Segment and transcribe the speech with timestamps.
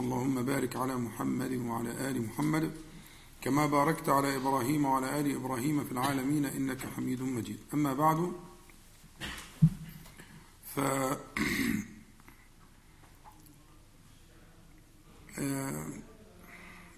[0.00, 2.72] اللهم بارك على محمد وعلى آل محمد
[3.42, 7.58] كما باركت على إبراهيم وعلى آل إبراهيم في العالمين إنك حميد مجيد.
[7.74, 8.32] أما بعد
[10.74, 10.80] ف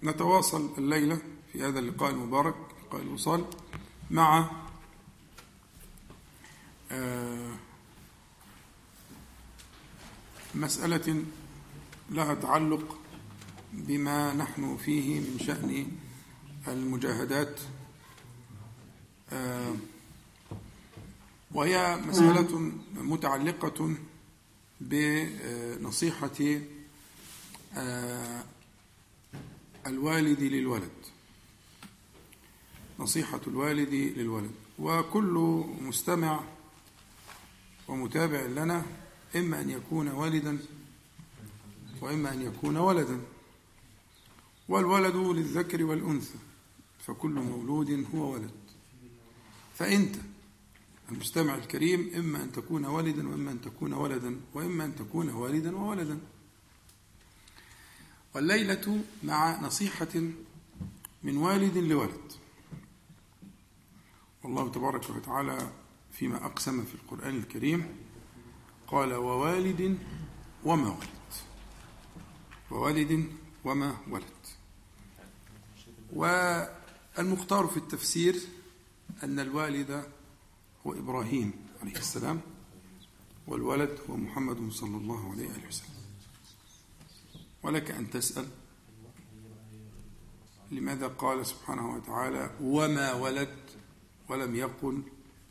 [0.03, 1.19] نتواصل الليلة
[1.53, 2.55] في هذا اللقاء المبارك
[2.87, 3.45] لقاء الوصال
[4.11, 4.51] مع
[10.55, 11.25] مسألة
[12.11, 12.99] لها تعلق
[13.73, 15.87] بما نحن فيه من شأن
[16.69, 17.61] المجاهدات.
[21.55, 23.95] وهي مسألة متعلقة
[24.81, 26.31] بنصيحة
[29.87, 30.91] الوالد للولد.
[32.99, 34.51] نصيحة الوالد للولد.
[34.79, 36.41] وكل مستمع
[37.89, 38.83] ومتابع لنا
[39.37, 40.59] إما أن يكون والدا
[42.03, 43.21] وإما أن يكون ولدا.
[44.69, 46.39] والولد للذكر والأنثى
[46.99, 48.51] فكل مولود هو ولد.
[49.75, 50.17] فأنت
[51.13, 56.19] المستمع الكريم إما أن تكون والدا وإما أن تكون ولدا وإما أن تكون والدا وولدا.
[58.35, 60.21] والليلة مع نصيحة
[61.23, 62.33] من والد لولد.
[64.43, 65.73] والله تبارك وتعالى
[66.13, 67.97] فيما أقسم في القرآن الكريم
[68.87, 69.99] قال ووالد
[70.65, 71.22] وما ولد
[72.73, 73.33] ووالد
[73.65, 74.25] وما ولد.
[76.13, 78.37] والمختار في التفسير
[79.23, 80.13] أن الوالد
[80.87, 82.41] هو إبراهيم عليه السلام
[83.47, 86.03] والولد هو محمد صلى الله عليه وسلم.
[87.63, 88.49] ولك أن تسأل
[90.71, 93.57] لماذا قال سبحانه وتعالى وما ولد
[94.29, 95.03] ولم يقل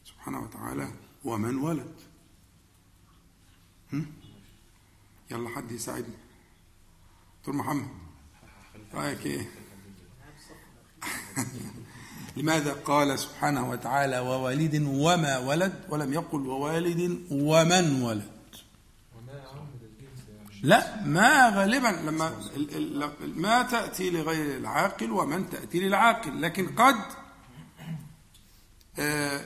[0.05, 0.93] سبحانه وتعالى
[1.23, 1.95] ومن ولد؟
[5.31, 6.30] يلا حد يساعدني.
[7.41, 7.87] دكتور محمد.
[8.93, 9.49] رأيك إيه؟
[12.37, 18.31] لماذا قال سبحانه وتعالى ووالد وما ولد ولم يقل ووالد ومن ولد؟
[20.63, 22.31] لا ما غالبا لما
[23.21, 26.95] ما تأتي لغير العاقل ومن تأتي للعاقل لكن قد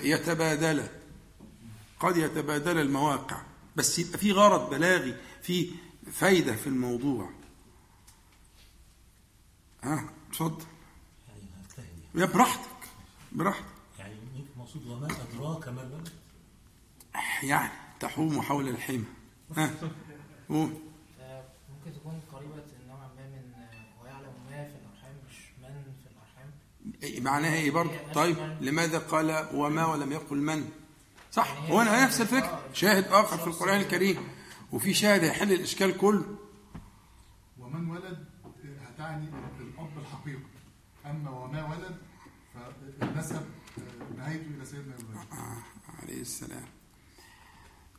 [0.03, 0.87] يتبادل
[1.99, 3.41] قد يتبادل المواقع.
[3.75, 5.69] بس يبقى في غرض بلاغي في
[6.11, 7.44] فايدة في الموضوع.
[9.85, 10.65] ها اتفضل.
[12.15, 12.69] يا براحتك
[13.31, 13.65] براحتك.
[13.99, 14.15] يعني
[14.57, 16.09] مقصود وما أدراك ما الولد
[17.43, 19.03] يعني تحوم حول الحمى
[19.57, 19.71] ها
[20.49, 20.69] قول.
[21.69, 23.53] ممكن تكون قريبة نوعا ما من
[24.01, 27.23] ويعلم ما في الأرحام مش من في الأرحام.
[27.23, 30.69] معناها إيه برضه؟ طيب لماذا قال وما ولم يقل من؟
[31.31, 34.27] صح هو أنا نفس الفكرة شاهد آخر في القرآن الكريم.
[34.71, 36.37] وفي شاهد هيحل الإشكال كله.
[37.59, 38.25] ومن ولد
[38.81, 39.29] هتعني
[41.09, 41.97] اما وما ولد
[42.53, 43.45] فالنسب
[44.17, 45.63] نهايته إلى سيدنا إبراهيم آه
[46.03, 46.65] عليه السلام.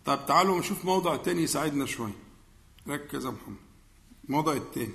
[0.04, 2.12] طب تعالوا نشوف موضع تاني يساعدنا شوية.
[2.88, 3.56] ركز يا محمد.
[4.24, 4.94] الموضع التاني.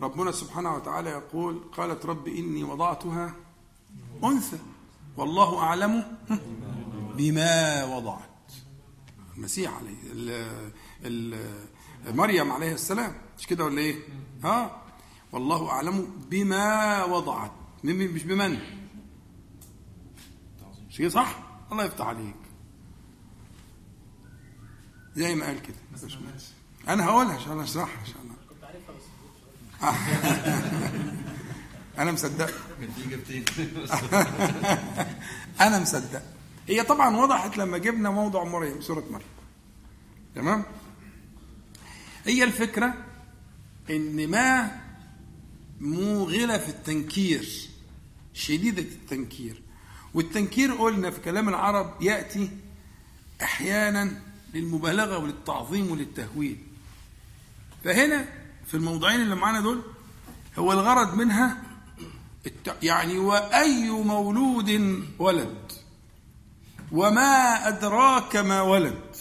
[0.00, 3.34] ربنا سبحانه وتعالى يقول قالت رب إني وضعتها
[4.24, 4.58] أنثى.
[5.16, 6.18] والله أعلم
[7.16, 8.52] بما وضعت.
[9.36, 9.96] المسيح عليه
[12.06, 13.14] مريم عليه السلام.
[13.38, 14.02] مش كده ولا إيه؟
[14.44, 14.83] ها؟
[15.34, 17.50] والله أعلم بما وضعت.
[17.84, 18.58] مش بمن؟
[20.88, 21.38] مش كده صح؟
[21.72, 22.34] الله يفتح عليك.
[25.14, 25.74] زي ما قال كده.
[26.88, 28.14] أنا هقولها عشان أشرحها عشان
[28.48, 29.02] كنت عارفها بس
[31.98, 32.50] أنا مصدق.
[35.66, 36.22] أنا مصدق.
[36.68, 39.26] هي طبعا وضحت لما جبنا موضوع مريم سورة مريم.
[40.34, 40.64] تمام؟
[42.24, 42.94] هي الفكرة
[43.90, 44.80] إن ما
[45.84, 47.68] موغلة في التنكير
[48.34, 49.62] شديدة التنكير
[50.14, 52.50] والتنكير قلنا في كلام العرب يأتي
[53.42, 54.20] أحيانا
[54.54, 56.58] للمبالغة وللتعظيم وللتهويل
[57.84, 58.28] فهنا
[58.66, 59.82] في الموضوعين اللي معانا دول
[60.58, 61.62] هو الغرض منها.
[62.82, 64.70] يعني وأي مولود
[65.18, 65.72] ولد
[66.92, 69.16] وما أدراك ما ولد?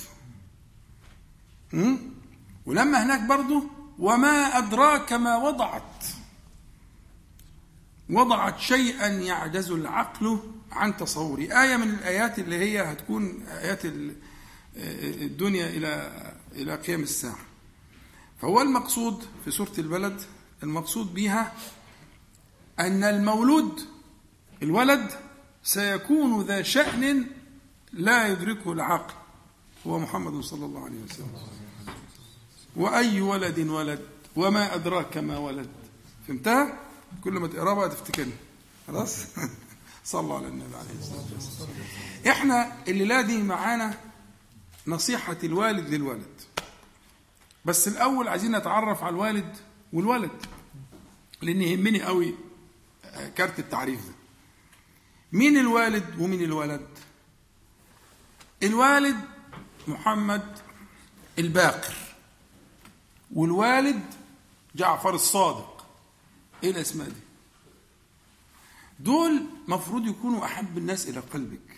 [2.65, 3.63] ولما هناك برضه
[3.99, 6.05] وما أدراك ما وضعت
[8.09, 10.39] وضعت شيئا يعجز العقل
[10.71, 14.15] عن تصوره آية من الآيات اللي هي هتكون آيات ال-
[15.21, 16.11] الدنيا إلى
[16.55, 17.37] إلى قيام الساعة.
[18.41, 20.21] فهو المقصود في سورة البلد
[20.63, 21.53] المقصود بها
[22.79, 23.81] أن المولود
[24.63, 25.11] الولد
[25.63, 27.25] سيكون ذا شأن
[27.93, 29.13] لا يدركه العقل.
[29.87, 31.27] هو محمد صلى الله عليه وسلم.
[32.75, 33.99] وأي ولد ولد؟
[34.35, 35.69] وما أدراك ما ولد؟
[36.27, 36.79] فهمتها؟
[37.23, 38.33] كل ما تقرأ بقى تفتكرني.
[38.87, 39.25] خلاص؟
[40.05, 41.69] صلوا على النبي عليه الصلاة والسلام.
[42.27, 43.97] إحنا الليلة دي معانا
[44.87, 46.41] نصيحة الوالد للولد.
[47.65, 49.57] بس الأول عايزين نتعرف على الوالد
[49.93, 50.45] والولد
[51.41, 52.35] لأن يهمني قوي
[53.35, 54.13] كارت التعريف ده.
[55.31, 56.87] مين الوالد ومين الولد؟
[58.63, 59.17] الوالد
[59.87, 60.59] محمد
[61.39, 61.93] الباقر
[63.35, 64.03] والوالد
[64.75, 65.72] جعفر الصادق.
[66.63, 67.15] إيه الاسماء دي؟
[68.99, 71.77] دول مفروض يكونوا أحب الناس إلى قلبك.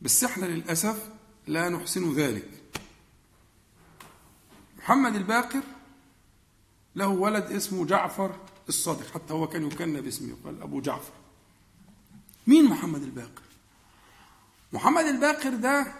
[0.00, 1.08] بس إحنا للأسف
[1.46, 2.48] لا نحسن ذلك.
[4.78, 5.62] محمد الباقر
[6.96, 11.12] له ولد اسمه جعفر الصادق حتى هو كان يكنى باسمه قال أبو جعفر.
[12.46, 13.42] مين محمد الباقر؟
[14.72, 15.94] محمد الباقر ده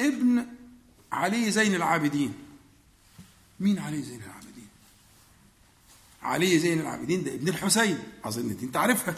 [0.00, 0.46] ابن
[1.12, 2.34] علي زين العابدين.
[3.60, 4.41] مين علي زين العابدين؟
[6.22, 7.98] علي زين العابدين ده ابن الحسين.
[8.24, 9.14] أظن أنت عارفها.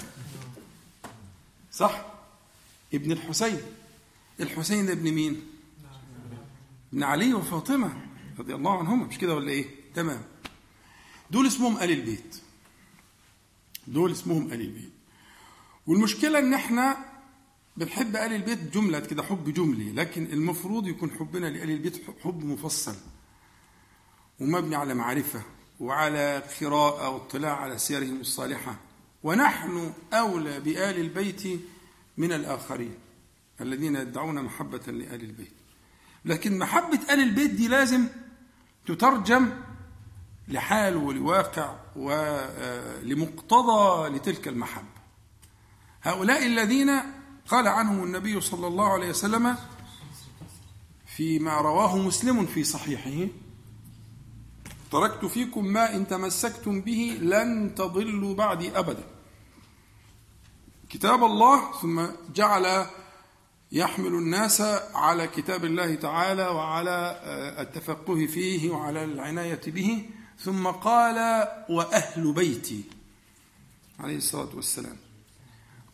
[1.72, 2.06] صح؟
[2.94, 3.60] ابن الحسين.
[4.40, 5.42] الحسين ده ابن مين؟
[6.92, 8.06] ابن علي وفاطمة
[8.38, 9.06] رضي الله عنهما.
[9.06, 10.22] مش كده ولا إيه؟ تمام.
[11.30, 12.36] دول اسمهم آل البيت.
[13.86, 14.92] دول اسمهم آل البيت.
[15.86, 16.96] والمشكلة إن إحنا
[17.76, 19.92] بنحب آل البيت جملة كده حب جملي.
[19.92, 22.96] لكن المفروض يكون حبنا لآل البيت حب مفصل.
[24.40, 25.42] ومبني على معرفة.
[25.80, 28.76] وعلى قراءة واطلاع على سيرهم الصالحة.
[29.22, 31.42] ونحن أولى بآل البيت
[32.16, 32.94] من الآخرين
[33.60, 35.54] الذين يدعون محبة لآل البيت.
[36.24, 38.06] لكن محبة آل البيت دي لازم
[38.86, 39.50] تترجم
[40.48, 44.94] لحال ولواقع ولمقتضى لتلك المحبة.
[46.02, 46.90] هؤلاء الذين
[47.48, 49.56] قال عنهم النبي صلى الله عليه وسلم
[51.16, 53.28] فيما رواه مسلم في صحيحه
[54.94, 59.04] تركت فيكم ما إن تمسكتم به لن تضلوا بعدي أبدا.
[60.90, 62.86] كتاب الله ثم جعل
[63.72, 64.60] يحمل الناس
[64.94, 67.20] على كتاب الله تعالى وعلى
[67.58, 70.10] التفقه فيه وعلى العناية به.
[70.38, 72.84] ثم قال وأهل بيتي
[74.00, 74.96] عليه الصلاة والسلام.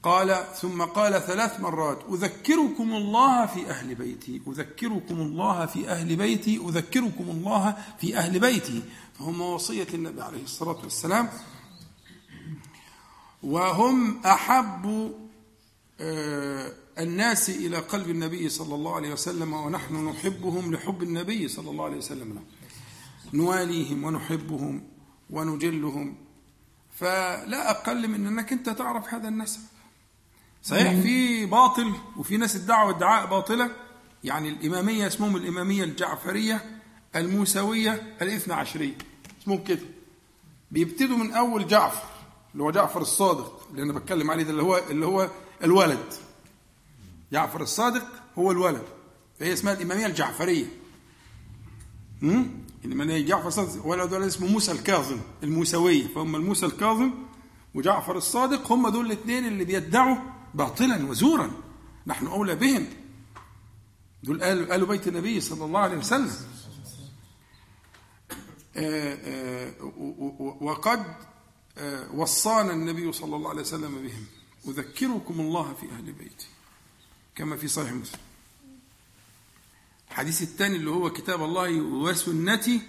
[0.02, 6.56] قال ثم قال ثلاث مرات أذكركم الله في أهل بيتي أذكركم الله في أهل بيتي
[6.56, 8.82] أذكركم الله في أهل بيتي.
[9.18, 11.28] فهم وصية النبي عليه الصلاة والسلام.
[13.42, 15.14] وهم أحب
[16.98, 21.96] الناس إلى قلب النبي صلى الله عليه وسلم ونحن نحبهم لحب النبي صلى الله عليه
[21.96, 22.44] وسلم.
[23.34, 24.82] نواليهم ونحبهم
[25.30, 26.16] ونجلهم.
[26.90, 29.60] فلا أقل من أنك أنت تعرف هذا النسب.
[30.62, 33.70] صحيح في باطل وفي ناس ادعوا ادعاء باطلة.
[34.24, 36.80] يعني الإمامية اسمهم الإمامية الجعفرية
[37.16, 38.98] الموسوية الاثنى عشرية.
[39.42, 39.80] اسمهم كده.
[40.70, 42.08] بيبتدوا من أول جعفر
[42.52, 45.30] اللي هو جعفر الصادق اللي أنا بتكلم عليه ده اللي هو اللي هو
[45.64, 46.12] الولد.
[47.32, 48.06] جعفر الصادق
[48.38, 48.84] هو الولد.
[49.40, 50.66] فهي اسمها الإمامية الجعفرية.
[52.22, 52.46] امم
[52.84, 56.06] الإمامية جعفر الصادق ولد ولد اسمه موسى الكاظم الموسوية.
[56.14, 57.10] فهم الموسى الكاظم
[57.74, 60.16] وجعفر الصادق هم دول الاثنين اللي بيدعوا
[60.54, 61.50] باطلا وزورا.
[62.06, 62.86] نحن أولى بهم.
[64.22, 66.30] دول قالوا قالوا بيت النبي صلى الله عليه وسلم.
[68.76, 69.74] آآ آآ
[70.60, 71.14] وقد
[72.14, 74.26] وصانا النبي صلى الله عليه وسلم بهم.
[74.68, 76.46] أذكركم الله في أهل بيتي.
[77.34, 78.20] كما في صحيح مسلم.
[80.10, 82.80] الحديث الثاني اللي هو كتاب الله وسنتي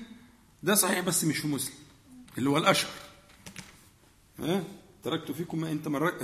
[0.63, 1.75] ده صحيح بس مش في مسلم.
[2.37, 2.91] اللي هو الأشهر
[4.39, 4.63] ها؟
[5.03, 5.81] تركت فيكم ما إن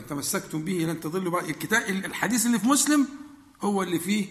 [0.10, 1.44] تمسكتم به لن تضلوا بعد.
[1.50, 3.08] الكتاب الحديث اللي في مسلم
[3.62, 4.28] هو اللي فيه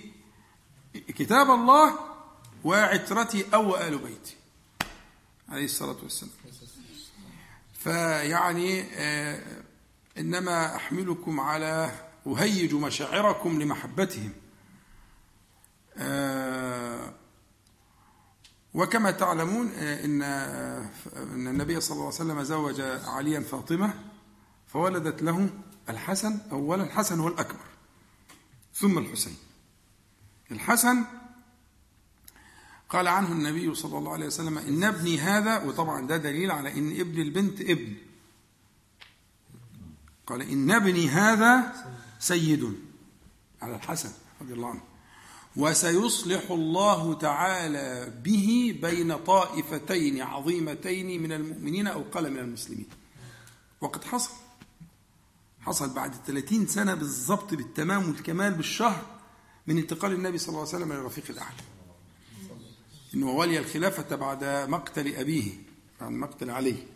[0.94, 1.98] كتاب الله
[2.64, 4.36] وعترتي أو آل بيتي.
[5.48, 6.32] عليه الصلاة والسلام.
[7.78, 9.62] فيعني آه
[10.18, 11.92] إنما أحملكم على
[12.26, 14.32] أهيج مشاعركم لمحبتهم.
[15.96, 17.14] آه
[18.74, 23.94] وكما تعلمون إن إن النبي صلى الله عليه وسلم زوج عليا فاطمة.
[24.76, 25.50] فولدت له
[25.88, 27.64] الحسن اولا الحسن هو الأكبر
[28.74, 29.36] ثم الحسين.
[30.50, 31.04] الحسن
[32.88, 37.00] قال عنه النبي صلى الله عليه وسلم إن ابني هذا وطبعا ده دليل على إن
[37.00, 37.94] ابن البنت ابن.
[40.26, 41.72] قال إن ابني هذا
[42.18, 42.76] سيد
[43.62, 44.82] على الحسن رضي الله عنه.
[45.56, 52.88] وسيصلح الله تعالى به بين طائفتين عظيمتين من المؤمنين أو قال من المسلمين.
[53.80, 54.45] وقد حصل
[55.66, 59.02] حصل بعد 30 سنة بالضبط بالتمام والكمال بالشهر
[59.66, 61.56] من انتقال النبي صلى الله عليه وسلم إلى الرفيق الأعلى.
[63.14, 65.52] إنه ولي الخلافة بعد مقتل أبيه
[66.00, 66.86] بعد مقتل عليه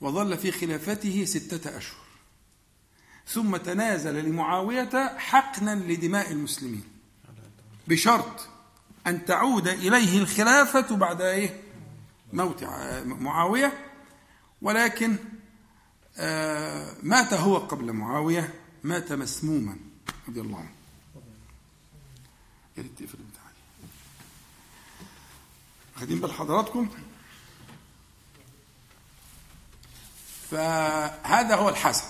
[0.00, 1.98] وظل في خلافته ستة أشهر.
[3.26, 6.84] ثم تنازل لمعاوية حقنا لدماء المسلمين.
[7.88, 8.48] بشرط
[9.06, 11.62] أن تعود إليه الخلافة بعد إيه؟
[12.32, 12.64] موت
[13.04, 13.84] معاوية.
[14.62, 15.16] ولكن
[17.02, 19.76] مات هو قبل معاوية مات مسموما
[20.28, 20.72] رضي الله عنه.
[22.76, 23.88] يا ريت تقفل البتاع دي.
[25.96, 26.88] واخدين بال حضراتكم.
[30.50, 32.06] فهذا هو الحسن.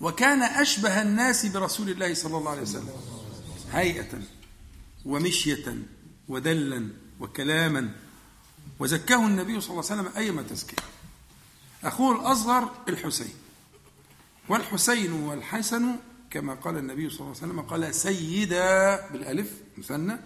[0.00, 2.90] وكان أشبه الناس برسول الله صلى الله عليه وسلم.
[3.72, 4.20] هيئة
[5.04, 5.78] ومشية
[6.28, 6.88] ودلا
[7.20, 7.94] وكلاما.
[8.78, 10.76] وزكاه النبي صلى الله عليه وسلم أيما تزكية.
[11.86, 13.34] أخوه الأصغر الحسين.
[14.48, 15.96] والحسين والحسن
[16.30, 20.16] كما قال النبي صلى الله عليه وسلم قال سيدا بالألف مثنى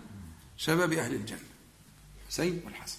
[0.57, 1.41] شباب أهل الجنة.
[2.29, 2.99] حسين والحسن.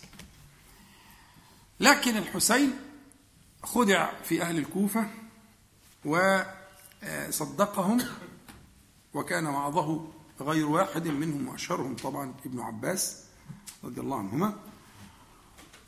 [1.80, 2.80] لكن الحسين
[3.63, 5.10] خدع في أهل الكوفة
[6.06, 8.01] وصدقهم
[9.13, 10.08] وكان وعظه
[10.41, 13.24] غير واحد منهم وأشهرهم طبعا ابن عباس
[13.84, 14.60] رضي الله عنهما.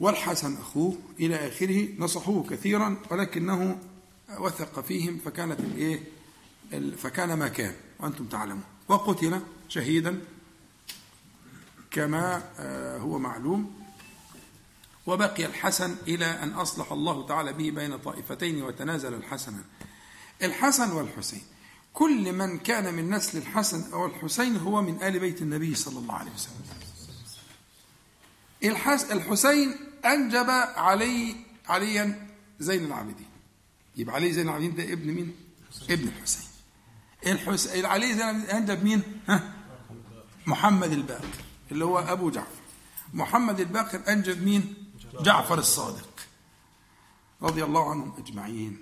[0.03, 3.79] والحسن أخوه إلى آخره نصحوه كثيرا ولكنه
[4.39, 6.03] وثق فيهم فكانت الإيه؟
[6.95, 8.63] فكان ما كان وأنتم تعلمون.
[8.88, 10.22] وقتل شهيدا
[11.91, 13.83] كما آه، هو معلوم.
[15.05, 19.53] وبقي الحسن إلى أن أصلح الله تعالى به بين طائفتين وتنازل الحسن.
[20.41, 21.41] الحسن والحسين.
[21.93, 26.13] كل من كان من نسل الحسن أو الحسين هو من آل بيت النبي صلى الله
[26.13, 26.65] عليه وسلم.
[28.63, 31.36] الحس الحسين أنجب علي
[31.67, 32.27] عليا
[32.60, 33.27] زين العابدين
[33.95, 35.36] يبقى علي زين العابدين ده ابن مين؟
[35.89, 36.48] ابن الحسين
[37.27, 39.53] الحسين علي زين العابدين أنجب مين؟ ها؟
[40.48, 41.27] محمد الباقر
[41.72, 42.48] اللي هو أبو جعفر
[43.13, 44.74] محمد الباقر أنجب مين؟
[45.22, 46.10] جعفر الصادق
[47.41, 48.77] رضي الله عنهم أجمعين?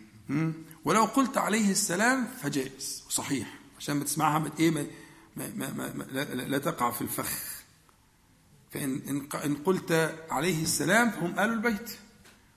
[0.86, 4.86] ولو قلت عليه السلام فجائز صحيح عشان ما تسمعها ما إيه ما
[5.36, 7.61] ما ما ما لا تقع في الفخ
[8.72, 11.92] فإن إن قلت عليه السلام فهم آل البيت.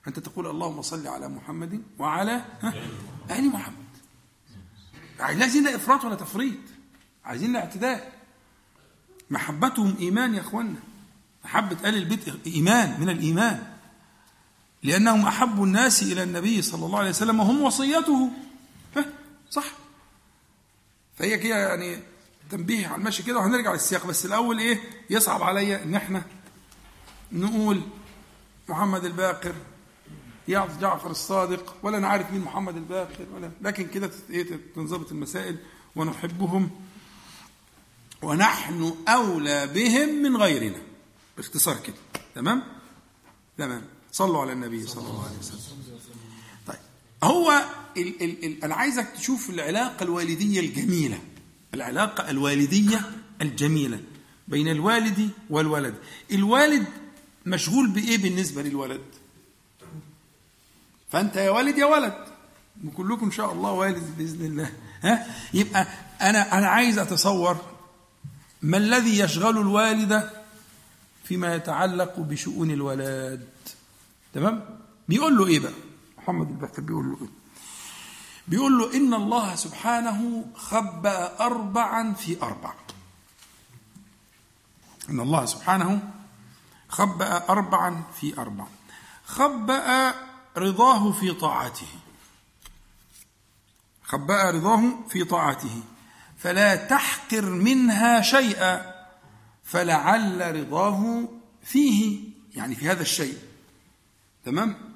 [0.07, 2.45] أنت تقول اللهم صل على محمد وعلى؟
[3.31, 3.85] آل محمد.
[5.19, 6.57] لازم لا إفراط ولا تفريط؟
[7.25, 7.99] عايزين لا اعتدال.
[9.29, 10.79] محبتهم إيمان يا أخوانا
[11.45, 13.73] محبة آل البيت إيمان من الإيمان.
[14.83, 18.31] لأنهم أحب الناس إلى النبي صلى الله عليه وسلم وهم وصيته؟
[19.49, 19.65] صح.
[21.17, 21.99] فهي كده يعني
[22.51, 24.05] تنبيه على المشي كده وهنرجع للسياق.
[24.05, 26.23] بس الأول إيه؟ يصعب عليا إن إحنا
[27.31, 27.81] نقول
[28.69, 29.55] محمد الباقر
[30.47, 35.57] جعفر الصادق ولا أنا عارف مين محمد الباقر ولا لكن كده إيه تنضبط المسائل
[35.95, 36.69] ونحبهم
[38.21, 40.81] ونحن أولى بهم من غيرنا.
[41.37, 41.95] باختصار كده.
[42.35, 42.63] تمام؟
[43.57, 43.81] تمام.
[44.11, 45.59] صلوا على النبي صلى الله عليه وسلم.
[46.67, 46.77] طيب.
[47.23, 47.65] هو
[47.97, 51.19] ال ال ال أنا عايزك تشوف العلاقة الوالدية الجميلة.
[51.73, 53.01] العلاقة الوالدية
[53.41, 53.99] الجميلة
[54.47, 55.95] بين الوالد والولد.
[56.31, 56.85] الوالد
[57.45, 59.01] مشغول بإيه بالنسبة للولد؟
[61.11, 62.13] فأنت يا والد يا ولد.
[62.85, 64.71] وكلكم إن شاء الله والد بإذن الله.
[65.01, 65.87] ها؟ يبقى
[66.21, 67.57] أنا أنا عايز أتصور
[68.61, 70.29] ما الذي يشغل الوالد
[71.23, 73.47] فيما يتعلق بشؤون الولد؟
[74.33, 74.65] تمام؟
[75.09, 75.73] بيقول له إيه بقى؟
[76.17, 77.29] محمد البكر بيقول له إيه؟
[78.47, 82.73] بيقول له إن الله سبحانه خبأ اربعا في أربع.
[85.09, 86.13] إن الله سبحانه
[86.89, 88.65] خبأ اربعا في أربع.
[89.25, 90.13] خبأ
[90.57, 91.87] رضاه في طاعته.
[94.03, 95.83] خبأ رضاه في طاعته.
[96.37, 98.95] فلا تحقر منها شيئا
[99.63, 101.29] فلعل رضاه
[101.63, 102.19] فيه
[102.55, 103.37] يعني في هذا الشيء.
[104.45, 104.94] تمام؟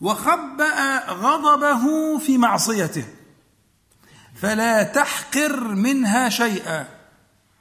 [0.00, 3.04] وخبأ غضبه في معصيته.
[4.34, 6.88] فلا تحقر منها شيئا.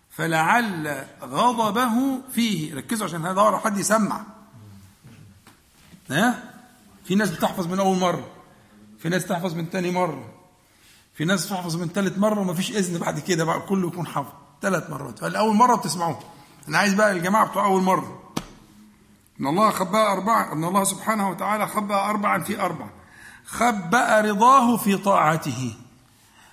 [0.09, 2.75] فلعل غضبه فيه.
[2.75, 4.21] ركزوا عشان هذا ورا حد يسمع.
[6.09, 6.43] ها؟
[7.05, 8.27] في ناس بتحفظ من أول مرة.
[8.99, 10.33] في ناس تحفظ من تاني مرة.
[11.13, 14.31] في ناس تحفظ من ثالث مرة وما فيش إذن بعد كده بقى كله يكون حافظ.
[14.61, 15.19] ثلاث مرات.
[15.19, 16.19] فالاول مرة بتسمعوه.
[16.67, 18.28] أنا عايز بقى الجماعة بتوع أول مرة.
[19.41, 22.89] إن الله خبأ اربعه إن الله سبحانه وتعالى خبأ اربعا في اربعه
[23.45, 25.73] خبأ رضاه في طاعته.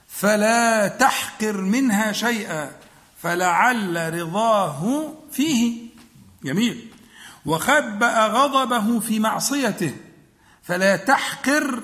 [0.09, 2.71] فلا تحقر منها شيئا.
[3.19, 5.89] فلعل رضاه فيه.
[6.45, 6.91] جميل.
[7.47, 9.97] وخبأ غضبه في معصيته.
[10.63, 11.83] فلا تحقر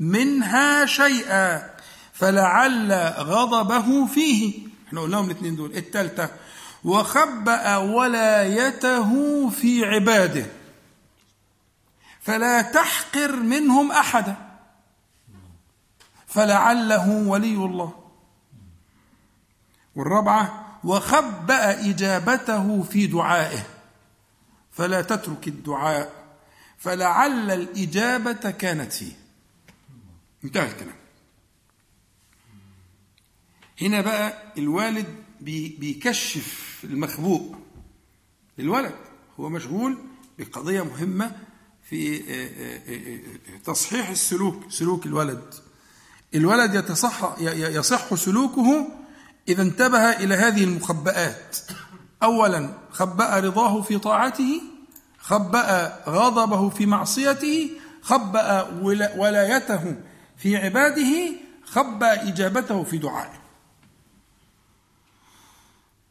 [0.00, 1.70] منها شيئا.
[2.12, 4.58] فلعل غضبه فيه.
[4.88, 5.76] إحنا قلناهم الاثنين دول.
[5.76, 6.30] الثالثه
[6.84, 9.10] وخبأ ولايته
[9.50, 10.46] في عباده.
[12.20, 14.36] فلا تحقر منهم أحدا.
[16.26, 18.04] فلعله ولي الله.
[19.96, 23.66] والرابعة وخبأ إجابته في دعائه.
[24.72, 26.12] فلا تترك الدعاء.
[26.78, 29.12] فلعل الإجابة كانت فيه.
[30.44, 30.96] انتهى الكلام.
[33.82, 37.54] هنا بقى الوالد بيكشف المخبوء
[38.58, 38.94] للولد.
[39.40, 39.98] هو مشغول
[40.38, 41.32] بقضية مهمة
[41.90, 42.48] في آه،
[42.90, 45.54] آه، آه، تصحيح السلوك سلوك الولد.
[46.34, 48.88] الولد يتصح يصح سلوكه
[49.48, 51.56] إذا انتبه إلى هذه المخبآت.
[52.22, 54.60] أولا خبأ رضاه في طاعته
[55.18, 57.70] خبأ غضبه في معصيته
[58.02, 59.96] خبأ ولا- ولايته
[60.36, 61.32] في عباده
[61.64, 63.32] خبأ إجابته في دعائه.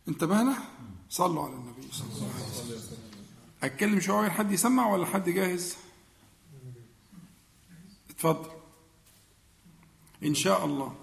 [0.07, 0.57] انتبهنا
[1.09, 2.97] صلوا على النبي صلى الله عليه وسلم.
[3.63, 5.75] اتكلم شوية حد يسمع ولا حد جاهز؟
[8.09, 8.51] اتفضل.
[10.23, 10.95] إن شاء الله.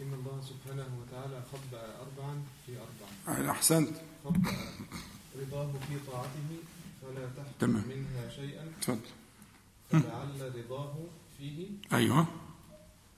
[0.00, 3.90] إن الله سبحانه وتعالى خبأ أربعا في أربعة أحسنت.
[4.24, 4.52] خبأ
[5.40, 6.50] رضاه في طاعته
[7.02, 7.84] فلا تحكم تمام.
[7.88, 8.72] منها شيئا.
[8.78, 9.00] اتفضل.
[9.90, 10.94] فلعل رضاه
[11.38, 11.66] فيه.
[11.92, 12.26] أيوه.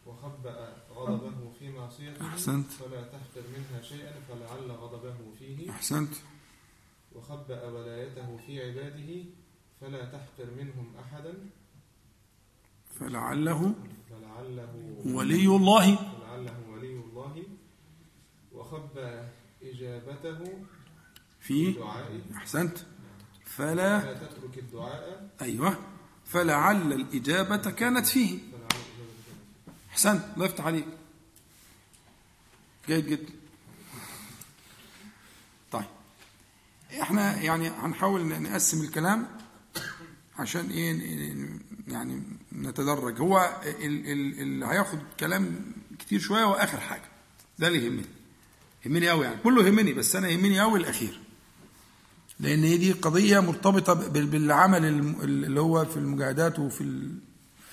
[0.07, 0.77] وخبأ
[1.11, 1.53] غضبه.
[1.59, 2.71] في معصيته أحسنت.
[2.71, 5.71] فلا تحقر منها شيئا فلعل غضبه فيه.
[5.71, 6.15] أحسنت.
[7.15, 9.25] وخبأ ولايته في عباده
[9.81, 11.35] فلا تحقر منهم أحدا.
[13.01, 13.75] فلعله
[14.11, 15.97] فلعله ولي الله.
[15.97, 17.43] فلعله ولي الله.
[18.53, 19.29] وخبأ
[19.63, 20.65] إجابته
[21.41, 22.21] في دعائه.
[22.37, 22.79] أحسنت.
[23.45, 25.31] فلا فلا تترك الدعاء.
[25.43, 25.79] أيوه.
[26.25, 28.31] فلعل الإجابة كانت فيه.
[28.31, 28.54] الإجابة
[29.95, 30.87] إحسنت الله يفتح عليك.
[32.89, 33.33] جيد جدا.
[35.73, 35.85] طيب
[37.01, 39.27] إحنا يعني هنحاول نقسم الكلام
[40.39, 41.49] عشان إيه
[41.89, 43.21] يعني نتدرج.
[43.21, 47.09] هو ال- ال- اللي هياخد كلام كتير شوية هو آخر حاجة.
[47.59, 48.05] ده اللي يهمني.
[48.87, 49.37] يهمني قوي يعني.
[49.37, 51.21] كله يهمني بس أنا يهمني قوي الأخير.
[52.41, 57.09] لأن هي دي قضية مرتبطة بال- بالعمل اللي هو في المجاهدات وفي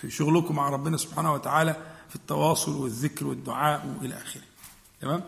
[0.02, 1.90] في شغلكم مع ربنا سبحانه وتعالى.
[2.12, 4.41] في التواصل والذكر والدعاء وإلى آخره.
[5.02, 5.24] تمام؟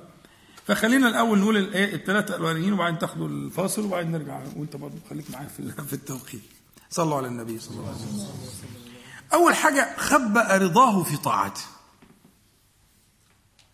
[0.68, 5.48] فخلينا الأول نقول الايه الثلاثة الأولانيين وبعدين تاخدوا الفاصل وبعدين نرجع وأنت برضه خليك معايا
[5.48, 6.42] في في التوقيت.
[6.90, 8.74] صلوا على النبي صلى الله عليه وسلم.
[9.34, 11.62] أول حاجة خبأ رضاه في طاعته.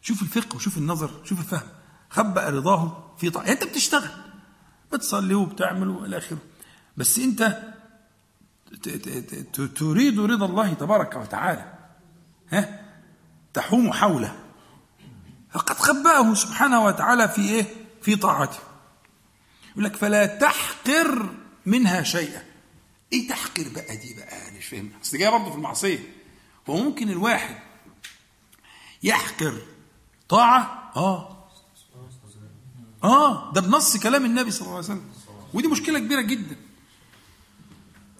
[0.02, 1.67] شوف الفقه وشوف النظر شوف الفهم.
[2.10, 3.52] خبأ رضاه في طاعته.
[3.52, 4.10] أنت بتشتغل
[4.91, 6.38] بتصلي وبتعمل وإلى آخره.
[6.98, 7.58] بس أنت
[9.76, 11.74] تريد رضا الله تبارك وتعالى.
[12.50, 12.79] ها؟
[13.54, 14.36] تحوم حوله.
[15.52, 17.66] فقد خبأه سبحانه وتعالى في إيه؟
[18.02, 18.60] في طاعته.
[19.72, 21.30] يقول لك فلا تحقر
[21.66, 22.44] منها شيئا.
[23.14, 24.92] إيه تحقر بقى دي بقى؟ أنا مش فاهم.
[25.02, 26.00] أصل جاية برضه في المعصية.
[26.70, 27.56] هو ممكن الواحد
[29.04, 29.62] يحقر
[30.30, 31.48] طاعة؟ آه.
[33.04, 33.54] آه.
[33.54, 35.10] ده بنص كلام النبي صلى الله عليه وسلم.
[35.54, 36.56] ودي مشكلة كبيرة جدا.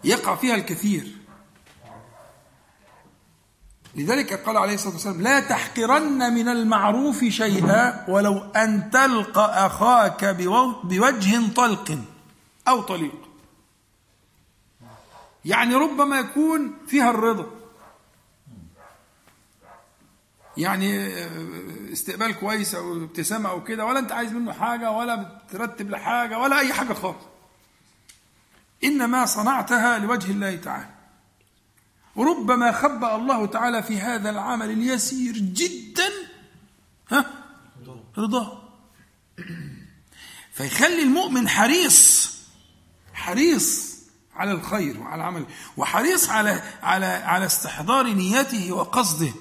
[0.04, 1.12] يقع فيها الكثير.
[3.96, 10.82] لذلك قال عليه الصلاة والسلام لا تحقرن من المعروف شيئا ولو أن تلقى أخاك بو-
[10.84, 11.98] بوجه طلق
[12.68, 13.16] أو طليق.
[15.46, 17.46] يعني ربما يكون فيها الرضا.
[20.58, 21.10] يعني
[21.94, 26.60] استقبال كويس أو ابتسامة أو كده ولا أنت عايز منه حاجة ولا بترتب لحاجة ولا
[26.60, 27.24] أي حاجة خالص.
[28.84, 30.90] إنما صنعتها لوجه الله تعالى.
[32.16, 36.10] وربما خبأ الله تعالى في هذا العمل اليسير جدا
[37.12, 37.26] ها؟
[38.18, 38.62] رضاه.
[40.54, 42.32] فيخلي المؤمن حريص
[43.14, 44.00] حريص
[44.36, 45.46] على الخير وعلى العمل
[45.78, 49.34] وحريص على على على استحضار نيته وقصده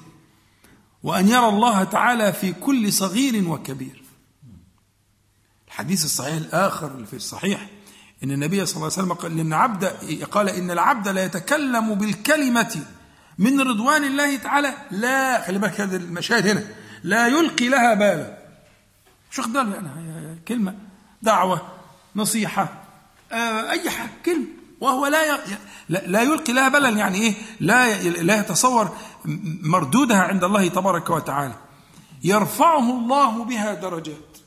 [1.02, 4.02] وأن يرى الله تعالى في كل صغير وكبير.
[5.68, 7.70] الحديث الصحيح الآخر في الصحيح
[8.24, 9.84] إن النبي صلى الله عليه وسلم قال إن عبد
[10.30, 12.84] قال إن العبد لا يتكلم بالكلمة
[13.38, 14.74] من رضوان الله تعالى.
[14.90, 16.64] لا خلي بالك هذه المشاهد هنا.
[17.02, 18.38] لا يلقي لها بالا.
[19.30, 20.74] مش واخد باله يعني كلمة
[21.22, 21.68] دعوة
[22.16, 22.84] نصيحة
[23.32, 24.46] آه، أي حاجة كلمة.
[24.80, 25.38] وهو لا
[25.88, 26.88] لا يلقي لها بالا.
[26.88, 28.96] يعني إيه؟ لا لا يتصور
[29.62, 31.54] مردودها عند الله تبارك وتعالى.
[32.24, 34.38] يرفعه الله بها درجات.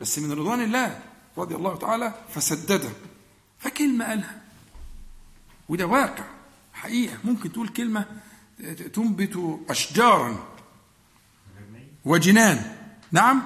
[0.00, 0.98] بس من رضوان الله.
[1.38, 2.90] رضي الله تعالى فسدده.
[3.58, 4.40] فكلمة قالها.
[5.68, 6.24] وده واقع
[6.72, 7.18] حقيقة.
[7.24, 8.04] ممكن تقول كلمة
[8.94, 10.48] تنبت أشجارا.
[12.04, 12.76] وجنان.
[13.12, 13.42] نعم.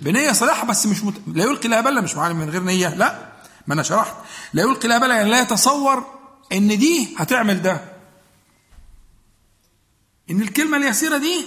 [0.00, 1.14] بنية صالحة بس مش مت...
[1.26, 2.88] لا يلقي لها بالا مش معنى من غير نية.
[2.88, 3.32] لا.
[3.66, 4.14] ما أنا شرحت.
[4.52, 6.18] لا يلقي لها بالا يعني لا يتصور
[6.52, 7.80] إن دي هتعمل ده.
[10.30, 11.44] إن الكلمة اليسيرة دي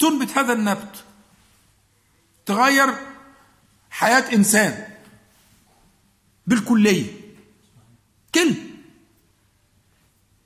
[0.00, 1.04] تنبت هذا النبت.
[2.46, 2.94] تغير
[3.90, 4.95] حياة إنسان.
[6.46, 7.12] بالكلية.
[8.34, 8.56] كلمة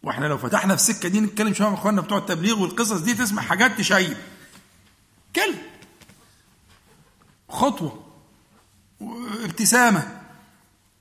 [0.03, 3.43] وإحنا لو فتحنا في السكه دي نتكلم شوية مع اخواننا بتوع التبليغ والقصص دي تسمع
[3.43, 4.17] حاجات تشيب.
[5.37, 5.59] كلمه
[7.49, 8.05] خطوة.
[9.45, 10.21] ابتسامه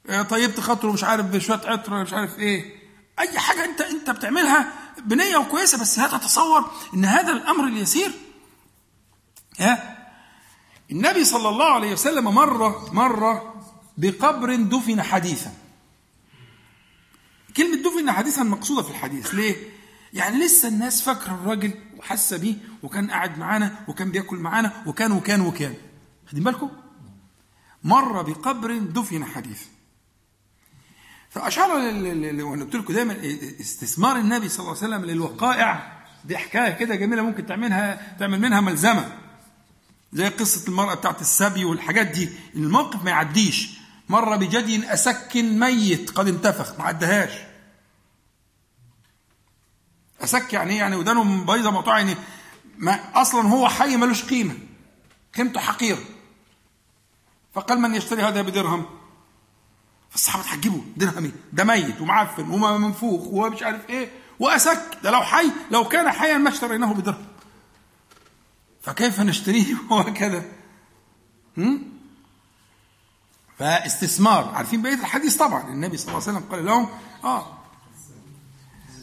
[0.09, 2.79] آه، طيبت خاطره مش عارف بشوية عطر مش عارف إيه.
[3.19, 4.71] أي حاجة انت انت بتعملها
[5.05, 8.11] بنية وكويسة بس لا تتصور إن هذا الأمر اليسير.
[9.59, 9.97] ها؟
[10.91, 13.48] النبي صلى الله عليه وسلم مرة مرة
[13.99, 15.53] بقبر دفن حديثا.
[17.57, 19.35] كلمة دفن حديثا مقصودة في الحديث.
[19.35, 19.55] ليه؟
[20.13, 25.41] يعني لسه الناس فاكرة الراجل وحاسة بيه وكان قاعد معانا وكان بياكل معانا وكان وكان
[25.41, 25.73] وكان.
[26.31, 26.69] خدين بالكم؟
[27.83, 29.65] مر بقبر دفن حديثا
[31.29, 33.17] فأشار لل- لل- وأنا قلت لكم دايما
[33.61, 35.99] استثمار النبي صلى الله عليه وسلم للوقائع.
[36.25, 39.17] دي حكاية كده جميلة ممكن تعملها تعمل منها ملزمة.
[40.13, 42.29] زي قصة المرأة بتاعت السبي والحاجات دي.
[42.55, 43.78] الموقف ما يعديش.
[44.09, 46.11] مر بجدي أسك ميت.
[46.11, 47.31] قد انتفخ ما عدهاش.
[50.21, 52.15] أسك يعني إيه؟ يعني ودانه بايظة مقطوعة يعني
[52.77, 54.57] ما أصلا هو حي ملوش قيمة.
[55.37, 55.99] قيمته حقيرة
[57.53, 58.85] فقال من يشتري هذا بدرهم؟
[60.09, 64.11] فالصحابة اتحجبوا درهم؟ ده ميت ومعفن ومنفوخ ومش عارف إيه.
[64.39, 67.25] وأسك ده لو حي لو كان حيا ما اشتريناه بدرهم.
[68.81, 70.45] فكيف نشتريه وهكذا؟
[73.59, 74.51] فاستثمار.
[74.55, 75.63] عارفين بقية الحديث طبعا.
[75.67, 76.89] النبي صلى الله عليه وسلم قال لهم
[77.23, 77.45] آه.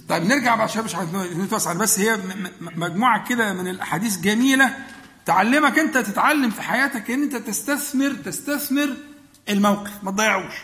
[0.08, 2.18] طيب نرجع بقى عشان مش هنتوسع بس هي
[2.60, 4.76] مجموعة كده من الأحاديث جميلة
[5.26, 8.96] تعلمك أنت تتعلم في حياتك إن أنت تستثمر تستثمر
[9.48, 10.54] الموقف ما تضيعوش.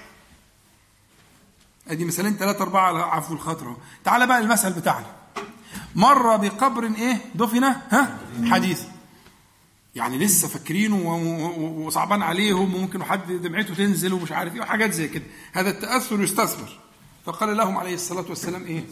[1.88, 3.76] أدي مثالين ثلاثة أربعة على عفو الخاطر أهو.
[4.05, 5.07] تعال بقى المثل بتاعنا.
[5.94, 8.83] مر بقبر إيه؟ دفن ها؟ حديث.
[9.94, 11.16] يعني لسه فاكرينه
[11.59, 15.24] وصعبان عليهم وممكن حد دمعته تنزل ومش عارف إيه وحاجات زي كده.
[15.52, 16.78] هذا التأثر يستثمر.
[17.24, 18.85] فقال لهم عليه الصلاة والسلام إيه؟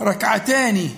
[0.00, 0.90] ركعتان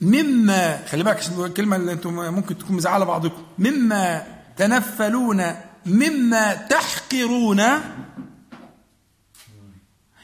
[0.00, 3.42] مما خلي بالك الكلمة اللي أنتم ممكن تكون مزعلة بعضكم.
[3.58, 5.54] مما تنفلون
[5.86, 7.62] مما تحقرون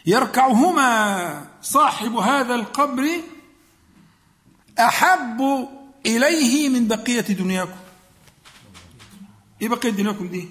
[0.06, 3.08] يركعهما صاحب هذا القبر
[4.78, 5.68] أحب
[6.06, 7.76] إليه من بقية دنياكم.
[9.62, 10.48] إيه بقية دنياكم دي؟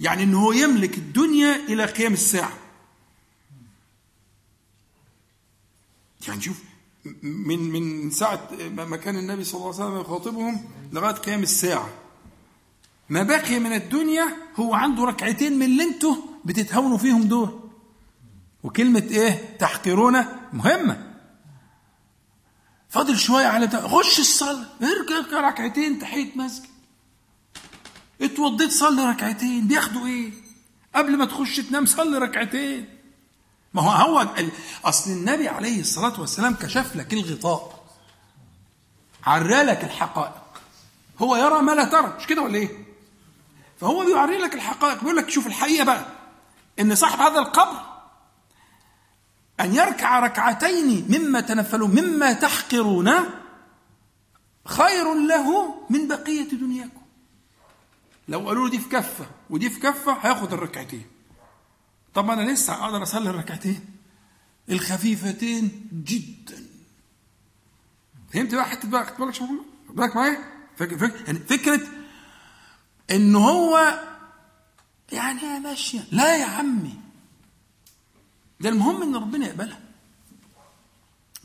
[0.00, 2.52] يعني إن هو يملك الدنيا إلى قيام الساعة.
[6.28, 6.62] يعني شوف
[7.22, 11.88] من من ساعة ما كان النبي صلى الله عليه وسلم يخاطبهم لغاية قيام الساعة.
[13.08, 17.60] ما بقي من الدنيا هو عنده ركعتين من اللي أنتوا بتتهونوا فيهم دول.
[18.62, 21.07] وكلمة إيه؟ تحقرون مهمة.
[22.90, 26.68] فاضل شوية على بتاع خش الصلاة ارجع ركعتين تحية مسجد.
[28.22, 29.68] اتوضيت صلي ركعتين.
[29.68, 30.32] بياخدوا إيه؟
[30.94, 32.98] قبل ما تخش تنام صلي ركعتين.
[33.74, 34.28] ما هو هو
[34.84, 37.84] أصل النبي عليه الصلاة والسلام كشف لك الغطاء.
[39.26, 40.42] عرى لك الحقائق.
[41.18, 42.16] هو يرى ما لا ترى.
[42.20, 42.86] مش كده ولا إيه؟
[43.80, 45.00] فهو بيوري لك الحقائق.
[45.00, 46.06] بيقول لك شوف الحقيقة بقى.
[46.80, 47.97] إن صاحب هذا القبر
[49.60, 53.10] أن يركع ركعتين مما تنفلون مما تحقرون
[54.64, 57.00] خير له من بقية دنياكم.
[58.28, 61.06] لو قالوا له دي في كفة ودي في كفة هياخد الركعتين.
[62.14, 63.80] طب أنا لسه أقدر أصلي الركعتين.
[64.70, 66.64] الخفيفتين جدا.
[68.32, 69.34] فهمت بقى حتة بقى؟ خدت بالك؟
[69.88, 70.38] خد بالك معايا؟
[71.26, 71.80] يعني فكرة
[73.10, 74.00] إن هو
[75.12, 76.00] يعني ماشية.
[76.12, 76.94] لا يا عمي.
[78.60, 79.80] ده المهم إن ربنا يقبلها.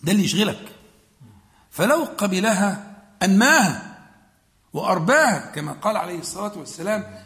[0.04, 0.76] ده اللي يشغلك.
[1.72, 4.08] فلو قبلها أنماها
[4.74, 7.24] وأرباها كما قال عليه الصلاة والسلام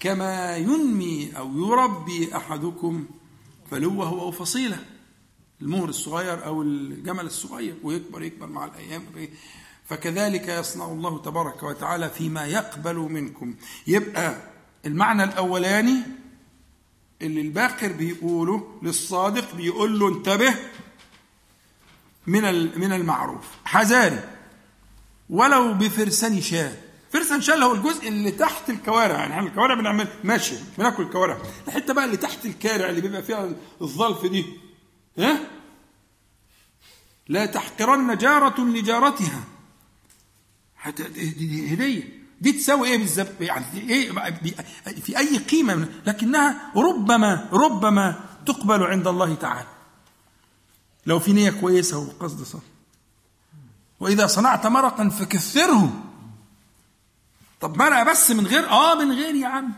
[0.00, 3.06] كما ينمي أو يربي أحدكم
[3.70, 4.78] فلوه أو فصيلة.
[5.62, 9.02] المهر الصغير أو الجمل الصغير ويكبر يكبر مع الأيام.
[9.84, 13.54] فكذلك يصنع الله تبارك وتعالى فيما يقبل منكم.
[13.86, 14.36] يبقى
[14.86, 15.96] المعنى الأولاني
[17.22, 20.54] اللي الباقر بيقوله للصادق بيقول له انتبه
[22.26, 22.42] من
[22.80, 23.44] من المعروف.
[23.64, 24.28] حذاري.
[25.30, 26.76] ولو بفرسان شاة.
[27.12, 29.18] فرسان شاة اللي هو الجزء اللي تحت الكوارع.
[29.18, 31.38] يعني إحنا الكوارع بنعمل ماشي بناكل الكوارع.
[31.68, 33.50] الحتة بقى اللي تحت الكارع اللي بيبقى فيها
[33.82, 34.46] الظلف دي.
[35.18, 35.40] ها؟
[37.28, 39.44] لا تحقرن جارة لجارتها.
[40.76, 42.21] حتى دي هدية.
[42.42, 44.12] دي تساوي إيه بالظبط يعني إيه؟
[45.00, 49.68] في أي قيمة؟ من- لكنها ربما ربما تقبل عند الله تعالى.
[51.06, 52.58] لو في نية كويسة وقصد صح.
[54.00, 56.02] وإذا صنعت مرقا فكثره.
[57.60, 59.72] طب مرقة بس من غير؟ آه من غير يا عم.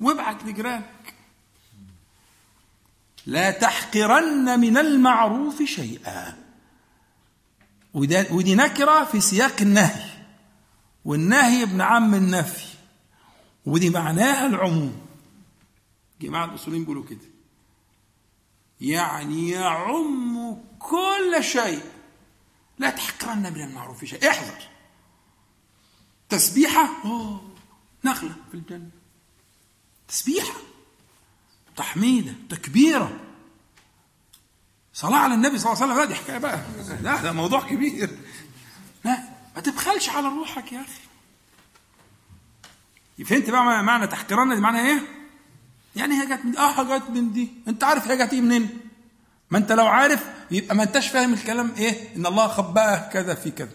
[0.00, 1.14] وابعت لجيرانك.
[3.26, 6.36] لا تحقرن من المعروف شيئا.
[7.94, 10.11] وده- ودي نكرة في سياق النهي.
[11.04, 12.66] والنهي ابن عم النفي.
[13.66, 15.06] ودي معناها العموم.
[16.20, 17.32] جماعة الأصوليين بيقولوا كده.
[18.80, 21.82] يعني يعم كل شيء.
[22.78, 24.28] لا تحقرن من المعروف شيء.
[24.30, 24.68] احذر.
[26.28, 27.48] تسبيحة؟ أوه.
[28.04, 28.90] نخلة في الجنة.
[30.08, 30.54] تسبيحة.
[31.76, 32.34] تحميدة.
[32.50, 33.20] تكبيرة.
[34.94, 36.02] صلاة على النبي صلى الله عليه وسلم.
[36.02, 36.64] لا دي حكاية بقى.
[37.02, 38.18] لا ده موضوع كبير.
[39.62, 41.02] ما تبخلش على روحك يا أخي.
[43.24, 45.00] فهمت بقى معنى تحقيرنا دي؟ معناها إيه؟
[45.96, 47.52] يعني هي جت من آه جت من دي.
[47.68, 48.80] أنت عارف هي جت منين؟
[49.50, 53.50] ما أنت لو عارف يبقى ما أنتش فاهم الكلام إيه؟ إن الله خبأ كذا في
[53.50, 53.74] كذا.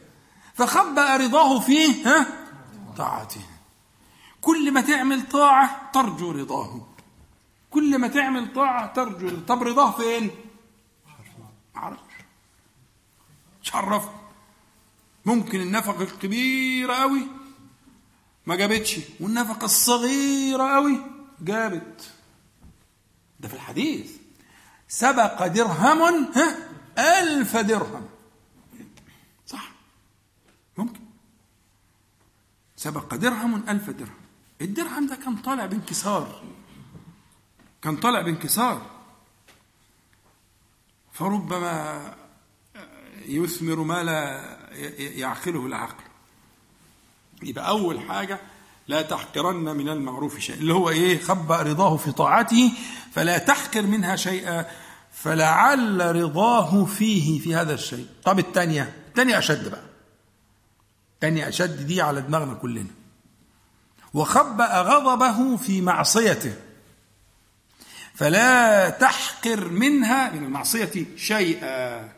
[0.54, 2.26] فخبأ رضاه فيه ها؟
[2.98, 3.42] طاعته.
[4.42, 6.88] كل ما تعمل طاعة ترجو رضاه.
[7.72, 9.46] كل ما تعمل طاعة ترجو رضاه.
[9.48, 10.32] طب رضاه فين؟
[13.62, 14.27] مش عرفني
[15.28, 17.28] ممكن النفقة الكبيرة قوي
[18.46, 21.02] ما جابتش والنفقة الصغيرة قوي
[21.42, 22.12] جابت.
[23.40, 24.12] ده في الحديث.
[24.88, 26.02] سبق درهم
[26.36, 26.58] ها؟
[26.98, 28.10] ألف درهم.
[29.46, 29.72] صح؟
[30.78, 31.00] ممكن.
[32.76, 34.18] سبق درهم ألف درهم.
[34.62, 36.44] الدرهم ده كان طالع بانكسار.
[37.82, 38.82] كان طالع بانكسار.
[41.14, 42.16] فربما
[43.26, 44.57] يثمر ما لا
[44.98, 46.04] يعقله العقل.
[47.44, 48.40] يبقى أول حاجة
[48.88, 52.72] لا تحقرن من المعروف شيء اللي هو إيه؟ خبأ رضاه في طاعته
[53.14, 54.66] فلا تحقر منها شيئا
[55.12, 58.08] فلعل رضاه فيه في هذا الشيء.
[58.24, 59.84] طب الثانية الثانية أشد بقى.
[61.16, 62.90] الثانية أشد دي على دماغنا كلنا.
[64.14, 66.54] وخبأ غضبه في معصيته.
[68.14, 72.10] فلا تحقر منها من المعصية شيئا.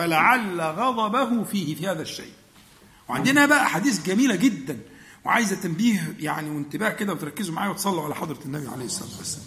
[0.00, 2.32] فلعل غضبه فيه في هذا الشيء.
[3.08, 4.78] وعندنا بقى حديث جميلة جدا
[5.24, 9.46] وعايزة تنبيه يعني وانتباه كده وتركزوا معايا وتصلوا على حضرة النبي عليه الصلاة والسلام.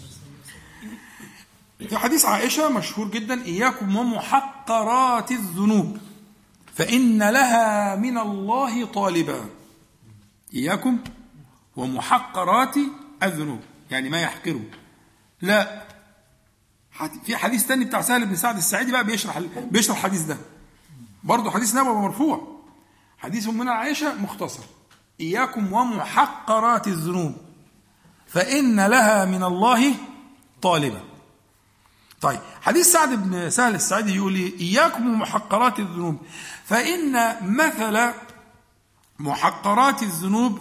[1.89, 5.97] في حديث عائشة مشهور جدا إياكم ومحقرات الذنوب
[6.75, 9.45] فإن لها من الله طالبا.
[10.53, 10.99] إياكم
[11.75, 12.75] ومحقرات
[13.23, 13.59] الذنوب
[13.91, 14.63] يعني ما يحقره.
[15.41, 15.83] لا
[17.25, 19.39] في حديث تاني بتاع سهل بن سعد السعيدي بقى بيشرح
[19.71, 20.37] بيشرح الحديث ده.
[21.23, 22.61] برضه حديث نبوي مرفوع.
[23.17, 24.63] حديث من عائشة مختصر.
[25.21, 27.35] إياكم ومحقرات الذنوب
[28.27, 29.93] فإن لها من الله
[30.61, 31.01] طالبا
[32.21, 36.17] طيب حديث سعد بن سهل السعيدي يقول إياكم ومحقرات الذنوب
[36.65, 38.11] فإن مثل
[39.19, 40.59] محقرات الذنوب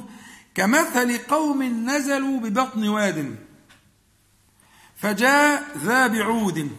[0.55, 3.37] كمثل قوم نزلوا ببطن واد.
[5.03, 6.71] فجاء ذا بعود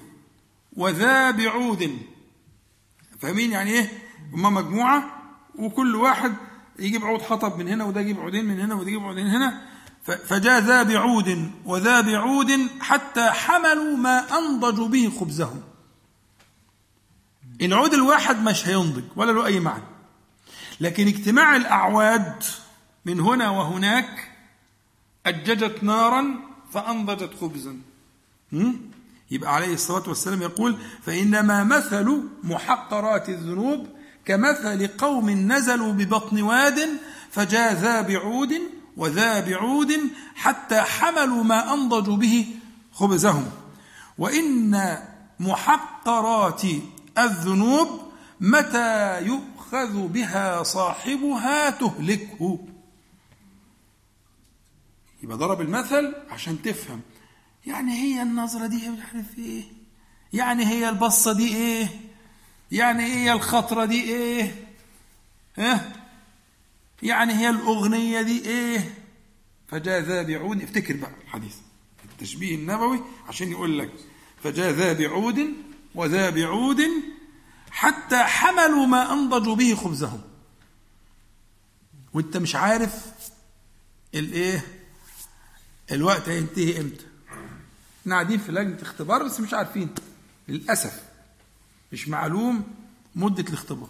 [0.73, 1.97] وذا بعود.
[3.19, 3.91] فاهمين يعني إيه؟
[4.33, 5.21] هما مجموعة
[5.55, 6.33] وكل واحد
[6.79, 9.61] يجيب عود حطب من هنا وده يجيب عودين من هنا وده يجيب عودين هنا.
[10.03, 15.63] فجاء ذا بعود وذا بعود حتى حملوا ما انضجوا به خبزهم.
[17.61, 19.83] العود الواحد مش هينضج ولا له أي معنى.
[20.81, 22.43] لكن اجتماع الأعواد
[23.05, 24.31] من هنا وهناك
[25.25, 26.39] أججت نارا
[26.73, 27.92] فأنضجت خبزا.
[29.31, 33.87] يبقى عليه الصلاة والسلام يقول فإنما مثل محقرات الذنوب
[34.25, 36.89] كمثل قوم نزلوا ببطن واد
[37.31, 38.53] فجاء ذا بعود
[38.97, 39.91] وذا بعود
[40.35, 42.47] حتى حملوا ما أنضجوا به
[42.93, 43.51] خبزهم.
[44.17, 44.97] وإن
[45.39, 46.61] محقرات
[47.17, 47.87] الذنوب
[48.39, 52.59] متى يؤخذ بها صاحبها تهلكه.
[55.23, 57.01] يبقى ضرب المثل عشان تفهم.
[57.67, 59.63] يعني هي النظرة دي مش عارف إيه؟
[60.33, 61.87] يعني هي البصة دي إيه؟
[62.71, 64.65] يعني هي الخطرة دي إيه؟
[65.57, 65.93] ها؟
[67.03, 68.93] يعني هي الأغنية دي إيه؟
[69.67, 71.55] فجاء ذا بعود افتكر بقى الحديث
[72.05, 73.91] التشبيه النبوي عشان يقول لك
[74.43, 75.53] فجاء ذا بعود
[75.95, 76.81] وذا بعود
[77.71, 80.21] حتى حملوا ما أنضجوا به خبزهم.
[82.13, 83.05] وأنت مش عارف
[84.15, 84.63] الايه
[85.91, 87.05] الوقت هينتهي إمتى؟
[88.03, 89.89] إحنا قاعدين في لجنة اختبار بس مش عارفين.
[90.47, 91.03] للأسف.
[91.91, 92.63] مش معلوم
[93.15, 93.89] مدة الاختبار.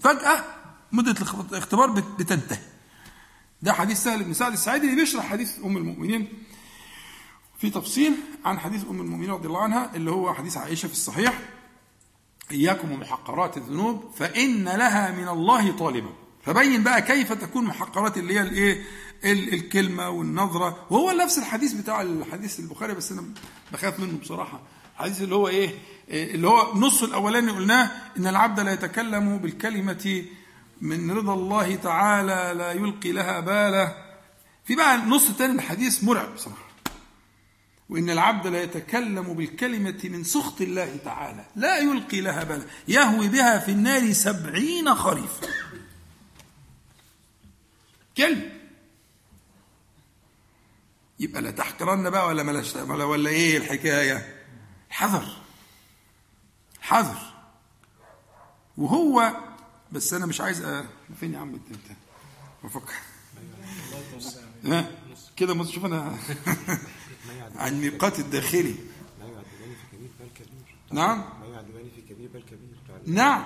[0.00, 0.44] فجأة
[0.92, 2.58] مدة الاخت- الاختبار بت- بتنتهي.
[3.62, 6.28] ده حديث سهل بن سعد السعيدي اللي بيشرح حديث أم المؤمنين.
[7.58, 8.12] في تفصيل
[8.44, 11.38] عن حديث أم المؤمنين رضي الله عنها اللي هو حديث عائشة في الصحيح.
[12.50, 16.10] إياكم ومحقرات الذنوب فإن لها من الله طالبا.
[16.50, 18.82] فبين بقى كيف تكون محقرات اللي هي الايه؟
[19.24, 20.86] ال- الكلمة والنظرة.
[20.90, 23.24] وهو نفس الحديث بتاع الحديث البخاري بس أنا
[23.72, 24.60] بخاف منه بصراحة.
[24.96, 25.70] الحديث اللي هو إيه؟
[26.08, 30.24] اللي هو نص الأولاني قلناه إن العبد لا يتكلم بالكلمة
[30.80, 33.94] من رضا الله تعالى لا يلقي لها باله.
[34.64, 36.70] في بقى النص الثاني من الحديث مرعب بصراحة.
[37.88, 43.58] وإن العبد لا يتكلم بالكلمة من سخط الله تعالى لا يلقي لها بالا يهوي بها
[43.58, 45.46] في النار سبعين خريفا.
[48.20, 48.50] كلمة
[51.20, 54.44] يبقى لا تحقرن بقى ولا ملاش ولا, ولا إيه الحكاية؟
[54.90, 55.36] حذر.
[56.80, 57.18] حذر.
[58.76, 59.36] وهو
[59.92, 60.84] بس أنا مش عايز أ...
[61.20, 61.78] فين يا عم انت
[62.64, 62.94] بفكر.
[65.36, 66.16] كده ما تشوف أنا
[67.56, 68.74] عن الميقات الداخلي.
[70.90, 71.24] نعم.
[71.42, 73.14] لا يعذبان في كبير بل كبير.
[73.14, 73.44] نعم.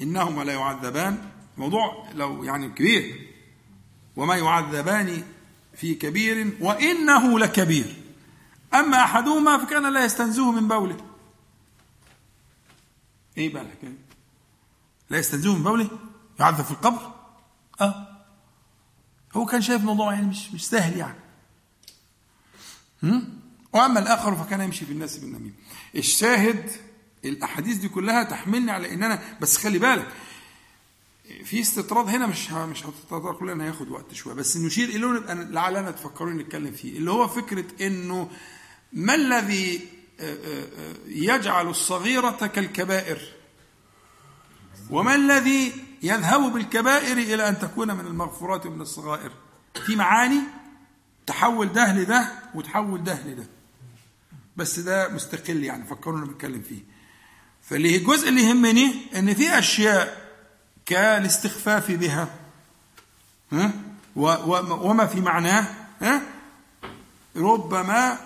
[0.00, 1.30] إنهما لا يعذبان.
[1.56, 3.27] موضوع لو يعني كبير.
[4.18, 5.22] وما يعذبان
[5.76, 7.96] في كبير وإنه لكبير.
[8.74, 10.96] أما أحدهما فكان لا يستنزه من بوله.
[13.38, 13.98] إيه بقى الحكاية؟
[15.10, 15.90] لا يستنزه من بوله؟
[16.40, 17.12] يعذب في القبر؟
[17.80, 18.08] آه.
[19.36, 21.18] هو كان شايف الموضوع يعني مش مش سهل يعني؟
[23.72, 25.54] وأما الآخر فكان يمشي في الناس بالنميمة.
[25.96, 26.70] الشاهد
[27.24, 30.08] الأحاديث دي كلها تحملني على إن أنا بس خلي بالك
[31.44, 34.34] في استطراد هنا مش مش هتتطرق لنا هياخد وقت شوية.
[34.34, 36.98] بس نشير اليه ونبقى لعلنا تفكرون نتكلم فيه.
[36.98, 38.30] اللي هو فكرة إنه
[38.92, 39.80] ما الذي
[40.20, 43.18] آه، آه، آه، يجعل الصغيرة كالكبائر؟
[44.90, 49.32] وما الذي يذهب بالكبائر إلى أن تكون من المغفورات من الصغائر؟
[49.86, 50.40] في معاني؟
[51.26, 53.46] تحول ده لده وتحول ده لده.
[54.56, 56.84] بس ده مستقل يعني فكرونا بنتكلم فيه.
[57.62, 60.27] فاللي الجزء اللي يهمني إن في أشياء
[60.88, 62.28] كالاستخفاف بها.
[63.52, 63.70] ها؟
[64.16, 65.66] وما في معناه؟
[66.02, 66.20] ها؟
[67.36, 68.18] ربما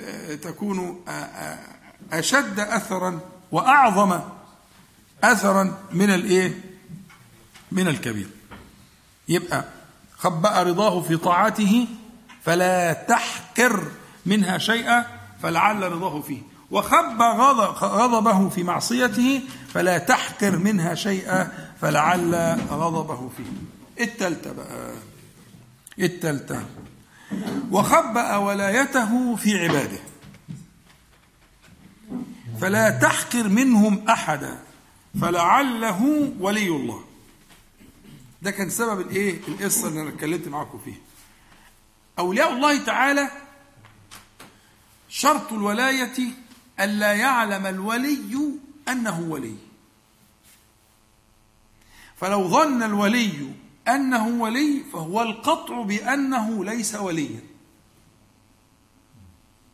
[0.00, 1.58] آه، تكون آه، آه،
[2.12, 3.20] أشد اثرا
[3.52, 4.20] وأعظم
[5.24, 6.60] اثرا من الإيه؟
[7.72, 8.28] من الكبير.
[9.28, 9.64] يبقى
[10.18, 11.86] خبأ رضاه في طاعته
[12.42, 13.88] فلا تحقر
[14.26, 15.06] منها شيئا
[15.42, 16.42] فلعل رضاه فيه.
[16.70, 19.42] وخب غضب غضبه في معصيته
[19.74, 22.34] فلا تحقر منها شيئا فلعل
[22.70, 24.04] غضبه فيه.
[24.04, 24.94] التالتة بقى.
[25.98, 26.66] التالتة.
[27.70, 29.98] وخبأ ولايته في عباده.
[32.60, 34.58] فلا تحقر منهم أحدا.
[35.20, 37.04] فلعله ولي الله.
[38.42, 40.98] ده كان سبب الإيه؟ القصة اللي أنا اتكلمت معاكم فيها
[42.18, 43.30] أولياء الله تعالى
[45.08, 46.18] شرط الولاية
[46.80, 48.18] الا يعلم الولي
[48.88, 49.54] أنه ولي.
[52.18, 53.52] فلو ظن الولي
[53.88, 57.40] أنه ولي فهو القطع بأنه ليس وليا.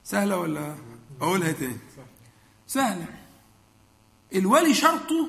[0.05, 0.77] سهلة ولا
[1.21, 1.77] أقولها تاني؟
[2.67, 3.07] سهلة.
[4.35, 5.29] الولي شرطه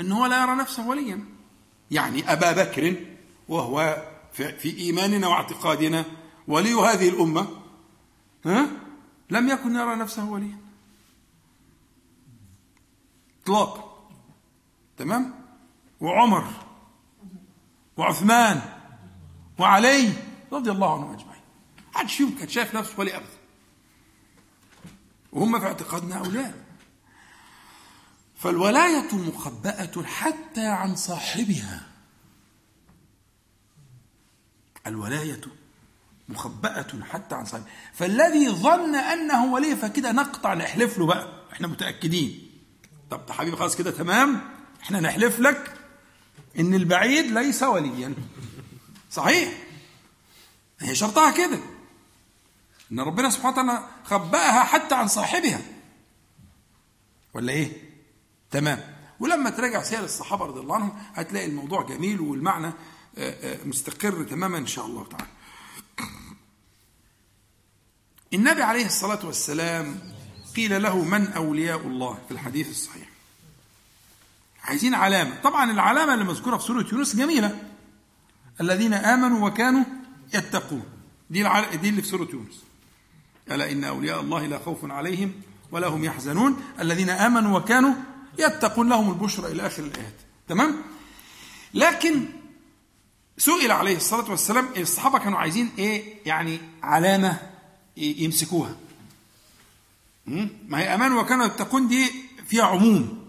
[0.00, 1.24] إن هو لا يرى نفسه وليا.
[1.90, 2.96] يعني أبا بكر
[3.48, 6.04] وهو في إيماننا واعتقادنا
[6.48, 7.48] ولي هذه الأمة
[8.46, 8.68] ها؟
[9.30, 10.58] لم يكن يرى نفسه وليا.
[13.42, 14.08] إطلاقا
[14.96, 15.43] تمام؟
[16.00, 16.44] وعمر
[17.96, 18.60] وعثمان
[19.58, 20.12] وعلي
[20.52, 21.42] رضي الله عنهم أجمعين.
[21.94, 23.28] حدش فيهم كان شايف نفسه ولي أبدا
[25.32, 26.54] وهم في اعتقادنا أولاد
[28.36, 31.86] فالولاية مخبأة حتى عن صاحبها.
[34.86, 35.40] الولاية
[36.28, 37.70] مخبأة حتى عن صاحبها.
[37.92, 41.28] فالذي ظن أنه ولي فكده نقطع نحلف له بقى.
[41.52, 42.50] إحنا متأكدين.
[43.10, 44.40] طب حبيبي خلاص كده تمام.
[44.82, 45.83] إحنا نحلف لك.
[46.58, 48.14] إن البعيد ليس وليا.
[49.10, 49.52] صحيح.
[50.80, 51.58] هي شرطها كده.
[52.92, 55.62] إن ربنا سبحانه وتعالى خبأها حتى عن صاحبها.
[57.34, 57.72] ولا إيه؟
[58.50, 58.94] تمام.
[59.20, 62.72] ولما تراجع سير الصحابة رضي الله عنهم هتلاقي الموضوع جميل والمعنى آه،
[63.18, 65.26] آه، مستقر تماما إن شاء الله تعالى.
[68.34, 70.12] النبي عليه الصلاة والسلام
[70.56, 73.13] قيل له من أولياء الله في الحديث الصحيح.
[74.64, 75.40] عايزين علامة.
[75.42, 77.62] طبعا العلامة اللي مذكورة في سورة يونس جميلة.
[78.60, 79.84] الذين آمنوا وكانوا
[80.34, 80.84] يتقون.
[81.30, 81.74] دي الع...
[81.74, 82.62] دي اللي في سورة يونس.
[83.50, 85.32] ألا إن أولياء الله لا خوف عليهم
[85.70, 86.64] ولا هم يحزنون.
[86.80, 87.94] الذين آمنوا وكانوا
[88.38, 88.88] يتقون.
[88.88, 90.14] لهم البشرى إلى آخر الآيات.
[90.48, 90.76] تمام؟
[91.74, 92.24] لكن
[93.38, 97.38] سئل عليه الصلاة والسلام الصحابة كانوا عايزين إيه؟ يعني علامة
[97.96, 98.76] يمسكوها?
[100.68, 102.12] ما هي أمان وكانوا يتقون دي
[102.46, 103.23] فيها عموم.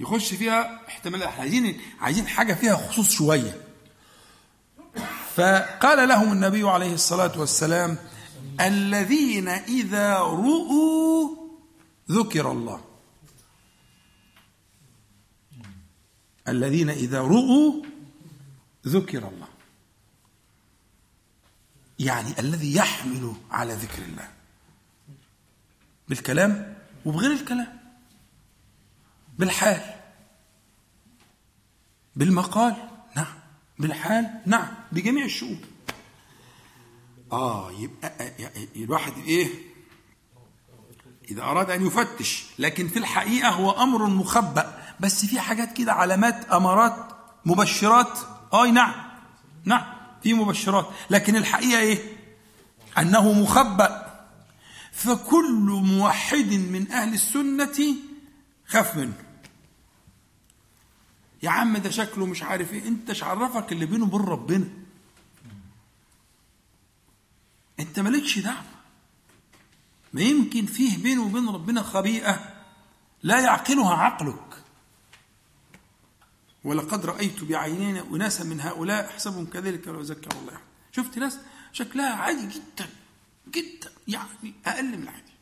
[0.00, 3.62] يخش فيها احتمال إحنا عايزين عايزين حاجة فيها خصوص شوية.
[5.34, 7.98] فقال لهم النبي عليه الصلاة والسلام
[8.60, 11.36] الذين إذا رؤوا
[12.10, 12.84] ذكر الله.
[16.48, 17.82] الذين إذا رؤوا
[18.86, 19.48] ذكر الله.
[21.98, 24.28] يعني الذي يحمل على ذكر الله.
[26.08, 27.75] بالكلام وبغير الكلام.
[29.38, 29.80] بالحال.
[32.16, 32.76] بالمقال.
[33.16, 33.34] نعم.
[33.78, 34.40] بالحال.
[34.46, 34.68] نعم.
[34.92, 35.60] بجميع الشؤون.
[37.32, 38.32] آه يبقى
[38.76, 39.48] الواحد إيه؟
[41.30, 42.46] إذا أراد أن يفتش.
[42.58, 44.82] لكن في الحقيقة هو أمر مخبأ.
[45.00, 46.96] بس في حاجات كده علامات أمارات
[47.44, 48.18] مبشرات.
[48.54, 48.94] اي نعم.
[49.64, 49.96] نعم.
[50.22, 50.86] في مبشرات.
[51.10, 51.98] لكن الحقيقة إيه؟
[52.98, 54.06] أنه مخبأ.
[54.92, 57.96] فكل موحد من أهل السنة
[58.66, 59.25] خاف منه.
[61.46, 62.88] يا عم ده شكله مش عارف إيه.
[62.88, 64.68] أنت عرفك اللي بينه وبين ربنا.
[67.80, 68.64] أنت مالكش دعوة.
[70.12, 72.62] ما يمكن فيه بينه وبين ربنا خبيئة
[73.22, 74.62] لا يعقلها عقلك.
[76.64, 80.58] ولقد رأيت بعينينا أناسا من هؤلاء احسبهم كذلك لو ذكر الله.
[80.92, 81.38] شفت ناس
[81.72, 82.88] شكلها عادي جدا
[83.48, 85.32] جدا يعني أقل من العادي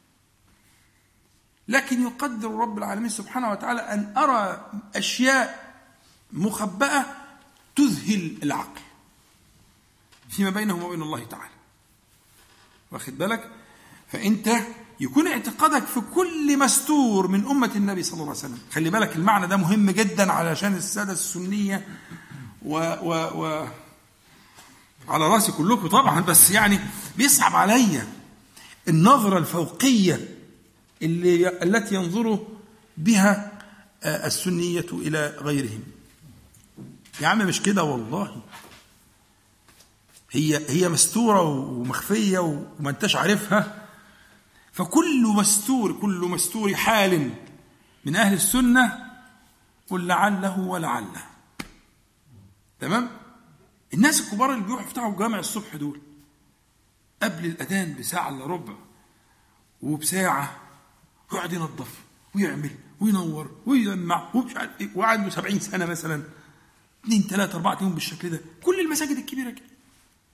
[1.68, 5.63] لكن يقدر رب العالمين سبحانه وتعالى أن أرى أشياء
[6.34, 7.04] مخبأة
[7.76, 8.80] تذهل العقل
[10.30, 11.50] فيما بينهم وبين الله تعالى.
[12.90, 13.50] واخد بالك؟
[14.12, 14.50] فأنت
[15.00, 18.58] يكون اعتقادك في كل مستور من أمة النبي صلى الله عليه وسلم.
[18.72, 21.86] خلي بالك المعنى ده مهم جدا علشان السادة السنية
[22.62, 23.14] و, و,
[23.44, 23.68] و
[25.08, 26.80] على رأسي كلكم طبعا بس يعني
[27.16, 28.12] بيصعب عليا
[28.88, 30.28] النظرة الفوقية
[31.02, 32.46] اللي التي ينظر
[32.96, 33.52] بها
[34.04, 35.82] السنية إلى غيرهم.
[37.20, 38.42] يا عم مش كده والله.
[40.30, 43.86] هي هي مستورة ومخفية وما انتش عارفها.
[44.72, 47.30] فكل مستور كل مستور حال
[48.04, 49.10] من أهل السنة
[49.90, 51.24] قل لعله ولعله.
[52.80, 53.10] تمام؟
[53.94, 56.00] الناس الكبار اللي بيروحوا يفتحوا جامع الصبح دول
[57.22, 58.74] قبل الأذان بساعة إلا ربع
[59.82, 60.56] وبساعة
[61.32, 62.00] يقعد ينظف
[62.34, 66.22] ويعمل وينور ويجمع ومش عارف إيه وعنده 70 سنة مثلا.
[67.04, 68.40] اثنين ثلاثة أربعة يوم بالشكل ده.
[68.62, 69.66] كل المساجد الكبيرة كده.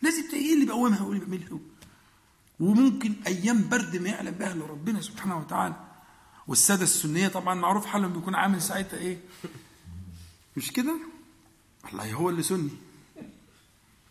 [0.02, 1.58] لازم إيه اللي بيقومها واللي بيعملها؟
[2.60, 5.86] وممكن أيام برد ما يعلم بها إلا ربنا سبحانه وتعالى.
[6.46, 9.18] والسادة السنية طبعا معروف حالهم بيكون عامل ساعتها إيه؟
[10.56, 10.96] مش كده؟
[11.84, 12.70] والله هو اللي سني.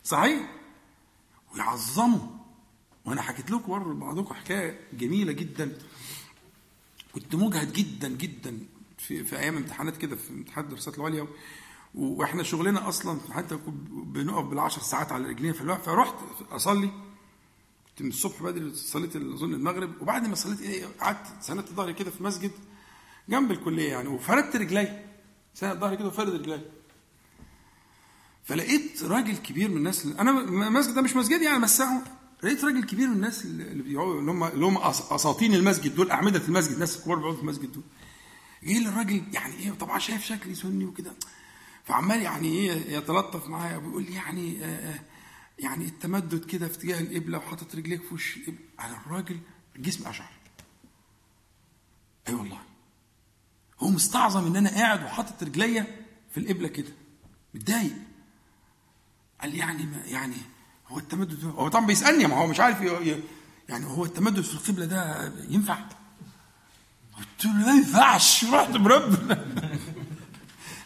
[0.04, 0.50] صحيح؟
[1.54, 2.20] ويعظموا
[3.04, 5.78] وأنا حكيت لكم برضه بعضكم حكاية جميلة جدا.
[7.12, 8.58] كنت مجهد جدا جدا
[8.98, 11.26] في, في أيام امتحانات كده في امتحانات الدراسات العليا.
[11.94, 13.58] وإحنا شغلنا أصلا حتى
[13.90, 16.14] بنقف بالعشر ساعات على رجلينا في الوقت فرحت
[16.50, 16.90] اصلي.
[17.88, 22.10] كنت من الصبح بدري صليت اظن المغرب وبعد ما صليت إيه قعدت سندت ظهري كده
[22.10, 22.50] في مسجد
[23.28, 25.04] جنب الكلية يعني وفردت رجلي
[25.54, 26.60] سند ظهري كده وفرد رجلي.
[28.44, 31.82] فلقيت راجل كبير من الناس أنا المسجد ده مش مسجد يعني بس
[32.42, 36.42] لقيت راجل كبير من الناس اللي بيقعدوا اللي هم اللي هم اساطين المسجد دول أعمدة
[36.48, 37.82] المسجد الناس الكبار بيقعدوا في المسجد دول.
[38.62, 41.12] جه الراجل يعني إيه طبعا شايف شكلي سني وكده.
[41.90, 45.00] فعمال يعني إيه يتلطف معايا وبيقول لي يعني آه
[45.58, 48.38] يعني التمدد كده في اتجاه القبله وحاطط رجليك في وش
[48.78, 49.40] على الراجل
[49.76, 50.26] الجسم أشعر.
[50.28, 50.34] أي
[52.28, 52.58] أيوة والله.
[53.80, 55.86] هو مستعظم إن أنا قاعد وحاطط رجليا
[56.30, 56.92] في القبله كده.
[57.54, 57.96] متضايق.
[59.40, 60.36] قال لي يعني ما يعني
[60.88, 62.80] هو التمدد هو طبعا بيسألني ما هو مش عارف
[63.68, 65.78] يعني هو التمدد في القبلة ده ينفع؟
[67.18, 68.44] قلت له ما ينفعش.
[68.44, 69.36] رحت مربع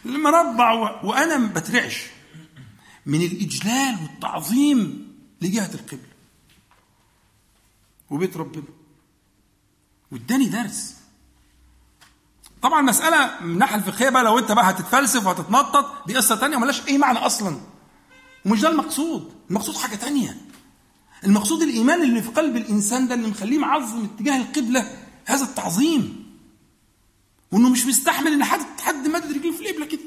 [0.05, 2.03] مربع وأنا ما بترعش.
[3.05, 5.07] من الإجلال والتعظيم
[5.41, 6.15] لجهة القبلة.
[8.09, 8.63] وبيت ربنا.
[10.11, 10.95] واداني درس.
[12.61, 16.87] طبعا مسألة من الناحية الفقهية بقى لو أنت بقى هتتفلسف وهتتنطط دي قصة تانية ملهاش
[16.87, 17.57] أي معنى أصلا.
[18.45, 19.33] ومش ده المقصود.
[19.49, 20.37] المقصود حاجة تانية.
[21.23, 26.24] المقصود الإيمان اللي في قلب الإنسان ده اللي مخليه معظم اتجاه القبلة هذا التعظيم.
[27.51, 30.01] وإنه مش مستحمل إن حد حد مد رجليه في القبله كده.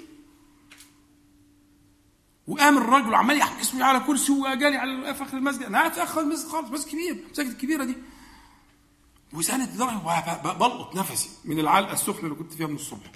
[2.47, 6.21] وقام الراجل وعمال يحكي على كرسي وجالي على في آخر المسجد أنا قاعد في آخر
[6.21, 7.97] المسجد خالص مسجد كبير المساجد الكبيره دي.
[9.33, 9.99] وساند لدرجه
[10.43, 13.13] بلقط نفسي من العلقة السخنه اللي كنت فيها من الصبح.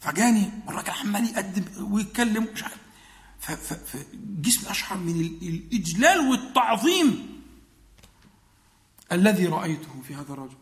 [0.00, 2.78] فجاني الراجل عمال يقدم ويتكلم مش عارف.
[3.40, 7.40] فجسمي اشعر من الإجلال والتعظيم
[9.12, 10.56] الذي رأيته في هذا الرجل.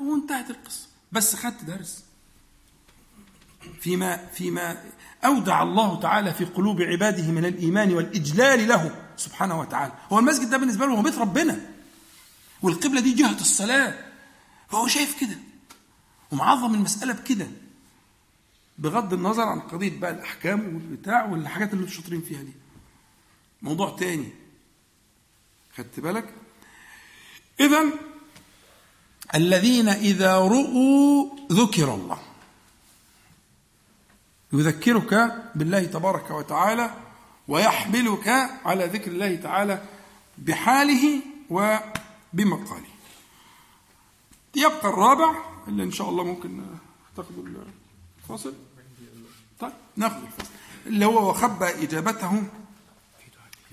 [0.00, 0.93] وانتهت القصة.
[1.14, 2.04] بس خدت درس.
[3.80, 4.84] فيما فيما
[5.24, 9.92] أودع الله تعالى في قلوب عباده من الإيمان والإجلال له سبحانه وتعالى.
[10.12, 11.60] هو المسجد ده بالنسبة له هو بيت ربنا.
[12.62, 14.04] والقبلة دي جهة الصلاة.
[14.68, 15.36] فهو شايف كده.
[16.32, 17.48] ومعظم المسألة بكده.
[18.78, 22.52] بغض النظر عن قضية بقى الأحكام والبتاع والحاجات اللي شاطرين فيها دي.
[23.62, 24.32] موضوع تاني.
[25.76, 26.34] خدت بالك؟
[27.60, 27.84] اذا
[29.34, 32.18] الذين إذا رؤوا ذكر الله.
[34.52, 36.94] يذكرك بالله تبارك وتعالى
[37.48, 38.28] ويحملك
[38.64, 39.82] على ذكر الله تعالى
[40.38, 41.20] بحاله
[41.50, 42.94] وبمقاله.
[44.56, 45.34] يبقى الرابع
[45.68, 46.66] اللي إن شاء الله ممكن
[47.16, 47.44] تاخذوا
[48.22, 48.54] الفاصل.
[49.60, 50.50] طيب ناخذ الفاصل.
[50.86, 52.42] اللي هو وخبى اجابته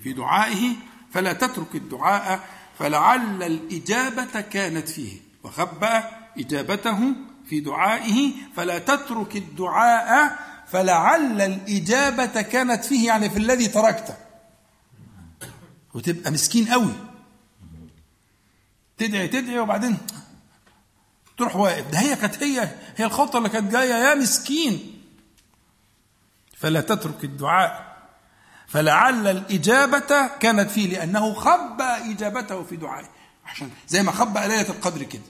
[0.02, 0.76] في دعائه
[1.12, 2.48] فلا تترك الدعاء
[2.78, 5.31] فلعل الإجابة كانت فيه.
[5.44, 6.00] وخبى
[6.38, 6.98] إجابته
[7.46, 14.16] في دعائه فلا تترك الدعاء فلعل الإجابة كانت فيه يعني في الذي تركته.
[15.94, 16.92] وتبقى مسكين قوي.
[18.98, 19.98] تدعي تدعي وبعدين
[21.38, 21.90] تروح واقف.
[21.90, 25.02] ده هي كانت هي هي الخطة اللي كانت جاية يا مسكين.
[26.56, 27.92] فلا تترك الدعاء.
[28.66, 33.08] فلعل الإجابة كانت فيه لأنه خبى إجابته في دعائه.
[33.46, 35.22] عشان زي ما خبى ليلة القدر كده.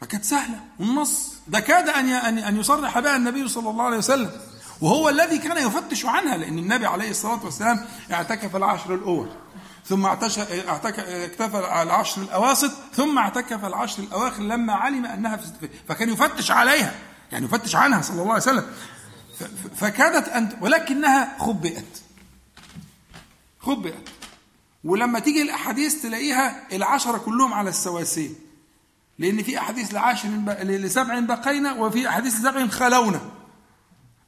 [0.00, 0.60] فكانت سهلة.
[0.80, 4.30] والنص ده كاد أن أن يصرح بها النبي صلى الله عليه وسلم.
[4.80, 9.28] وهو الذي كان يفتش عنها لأن النبي عليه الصلاة والسلام اعتكف العشر الأول.
[9.86, 16.94] ثم اكتفى العشر الأواسط ثم اعتكف العشر الأواخر لما علم أنها في فكان يفتش عليها.
[17.32, 18.66] يعني يفتش عنها صلى الله عليه وسلم.
[19.76, 21.98] فكادت أن ولكنها خبئت.
[23.60, 24.08] خبئت.
[24.84, 28.30] ولما تيجي الأحاديث تلاقيها العشرة كلهم على السواسية.
[29.18, 30.28] لأن في أحاديث لعاشر
[30.62, 33.20] لسبع بقينا وفي أحاديث لسبع خلونا.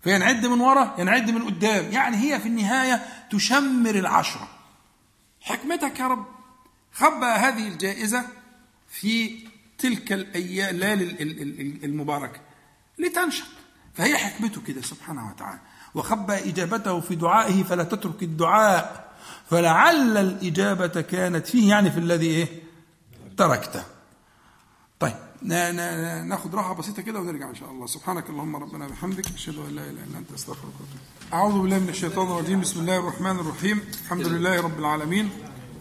[0.03, 1.93] فينعد من وراء ينعد من قدام.
[1.93, 4.49] يعني هي في النهاية تشمر العشرة.
[5.41, 6.27] حكمتك يا رب
[6.93, 8.25] خبأ هذه الجائزة
[8.89, 9.39] في
[9.79, 11.05] تلك الأيام الليالي
[11.85, 12.41] المباركة
[12.99, 13.47] لتنشط.
[13.95, 15.61] فهي حكمته كده سبحانه وتعالى.
[15.95, 19.04] وخبأ إجابته في دعائه فلا تترك الدعاء.
[19.55, 22.49] فلعل الإجابة كانت فيه يعني في الذي إيه؟
[23.37, 23.83] تركته.
[25.01, 25.15] طيب
[26.27, 27.87] ناخد راحة بسيطة كده ونرجع إن شاء الله.
[27.87, 30.99] سبحانك اللهم ربنا وبحمدك أشهد أن لا إله إلا أنت أستغفرك وأتوب
[31.33, 32.61] أعوذ بالله من الشيطان الرجيم.
[32.61, 33.81] بسم الله الرحمن الرحيم.
[34.05, 35.31] الحمد لله رب العالمين.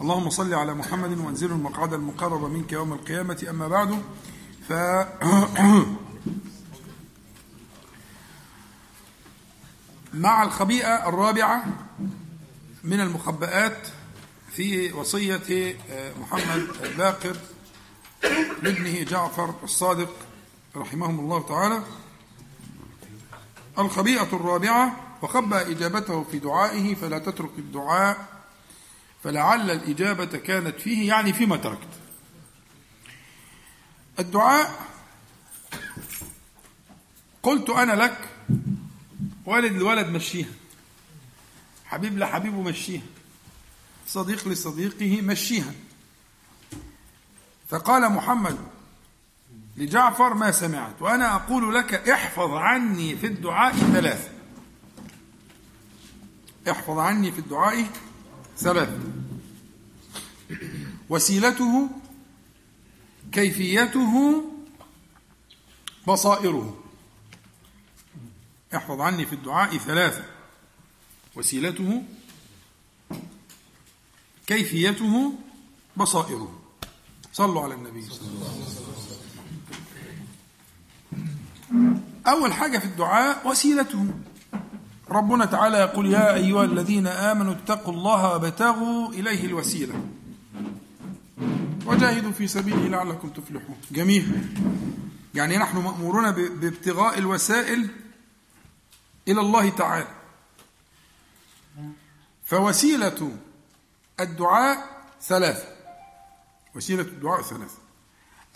[0.02, 3.46] اللهم صل على محمد وانزله المقعد المقرب منك يوم القيامة.
[3.50, 4.02] أما بعد
[4.70, 4.74] ف
[10.14, 11.66] مع الخبيئة الرابعة
[12.84, 13.88] من المخبئات
[14.52, 15.78] في وصية
[16.20, 16.68] محمد
[16.98, 17.38] باقر
[18.64, 20.16] لابنه جعفر الصادق
[20.76, 21.84] رحمهم الله تعالى
[23.80, 28.28] الخبيئة الرابعة وخبى إجابته في دعائه فلا تترك الدعاء
[29.24, 31.88] فلعل الإجابة كانت فيه يعني فيما تركت.
[34.20, 34.88] الدعاء
[37.44, 38.30] قلت أنا لك
[39.46, 40.50] والد لولد مشيها.
[41.94, 43.02] حبيب لحبيبه مشيها.
[44.08, 45.74] صديق لصديقه مشيها.
[47.70, 48.58] فقال محمد
[49.78, 54.32] لجعفر ما سمعت وأنا أقول لك احفظ عني في الدعاء ثلاثة.
[56.72, 57.88] احفظ عني في الدعاء
[58.58, 59.00] ثلاثة.
[61.10, 61.90] وسيلته
[63.32, 64.44] كيفيته
[66.08, 66.84] بصائره.
[68.76, 70.26] احفظ عني في الدعاء ثلاثة.
[71.36, 72.04] وسيلته
[74.48, 75.34] كيفيته
[75.98, 76.60] بصائره.
[77.34, 78.02] صلوا على النبي.
[78.02, 78.84] صلى الله عليه وسلم
[82.28, 84.06] أول حاجة في الدعاء وسيلته.
[85.10, 90.06] ربنا تعالى يقول يا أيها الذين آمنوا اتقوا الله وابتغوا إليه الوسيلة.
[91.86, 93.78] وجاهدوا في سبيله لعلكم تفلحون.
[93.92, 94.56] جميل.
[95.36, 97.88] يعني نحن مأمورون بابتغاء الوسائل
[99.28, 100.08] إلى الله تعالى.
[102.54, 103.38] فوسيلة
[104.20, 105.68] الدعاء ثلاثة.
[106.76, 107.78] وسيلة الدعاء ثلاثة.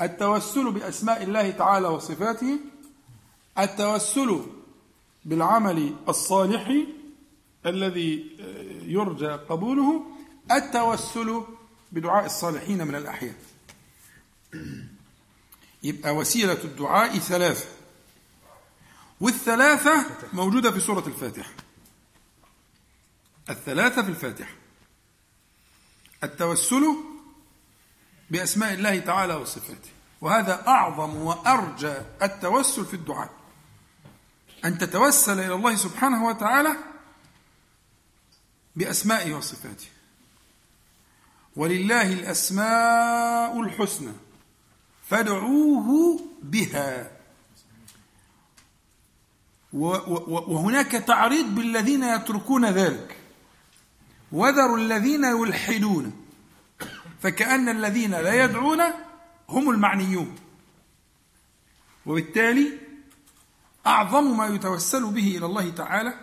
[0.02, 2.60] التوسل بأسماء الله تعالى وصفاته.
[3.60, 4.46] التوسل
[5.26, 6.74] بالعمل الصالح
[7.66, 8.38] الذي
[8.86, 10.04] يرجى قبوله.
[10.52, 11.44] التوسل
[11.92, 13.36] بدعاء الصالحين من الأحياء.
[15.84, 17.66] يبقى وسيلة الدعاء ثلاثة.
[19.22, 21.52] والثلاثة موجودة في سورة الفاتحة.
[23.50, 24.54] الثلاثة في الفاتحة.
[26.24, 26.96] التوسل
[28.30, 29.90] بأسماء الله تعالى وصفاته.
[30.22, 33.30] وهذا أعظم وأرجى التوسل في الدعاء.
[34.66, 36.76] أن تتوسل إلى الله سبحانه وتعالى
[38.76, 39.88] بأسمائه وصفاته.
[41.56, 44.14] ولله الأسماء الحسنى
[45.08, 47.12] فادعوه بها.
[49.74, 53.18] وهناك تعريض بالذين يتركون ذلك.
[54.32, 56.26] وذروا الذين يلحدون.
[57.22, 58.82] فكأن الذين لا يدعون
[59.50, 60.36] هم المعنيون.
[62.06, 62.72] وبالتالي
[63.88, 66.14] أعظم ما يتوسل به إلى الله تعالى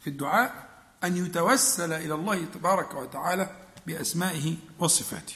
[0.00, 0.68] في الدعاء
[1.04, 3.50] أن يتوسل إلى الله تبارك وتعالى
[3.86, 5.34] بأسمائه وصفاته.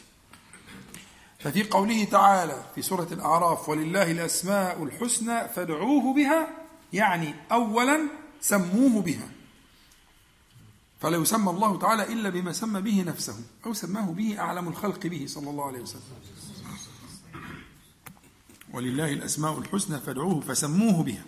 [1.38, 6.48] ففي قوله تعالى في سورة الأعراف ولله الأسماء الحسنى فادعوه بها
[6.92, 8.08] يعني أولا
[8.40, 9.28] سموه بها.
[11.02, 13.34] فلا يسمى الله تعالى إلا بما سمى به نفسه
[13.66, 16.02] أو سماه به أعلم الخلق به صلى الله عليه وسلم.
[18.72, 21.24] ولله الأسماء الحسنى فادعوه فسموه بها.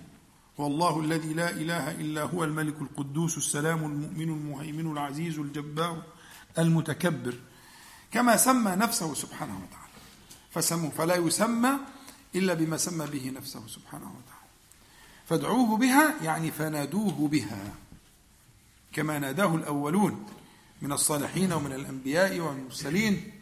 [0.59, 6.03] والله الذي لا إله إلا هو الملك القدوس السلام المؤمن المهيمن العزيز الجبار
[6.59, 7.35] المتكبر.
[8.13, 9.95] كما سمى نفسه سبحانه وتعالى.
[10.51, 11.73] فسموه فلا يسمى
[12.35, 14.49] إلا بما سمى به نفسه سبحانه وتعالى.
[15.27, 17.75] فادعوه بها يعني فنادوه بها.
[18.95, 20.27] كما ناداه الأولون
[20.83, 23.33] من الصالحين ومن الأنبياء والمرسلين.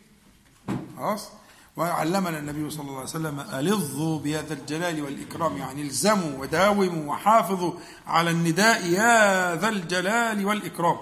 [0.97, 1.29] خلاص؟
[1.77, 7.73] وعلمنا النبي صلى الله عليه وسلم ألظوا بهذا الجلال والإكرام يعني الزموا وداوموا وحافظوا
[8.07, 10.99] على النداء يا ذا الجلال والإكرام.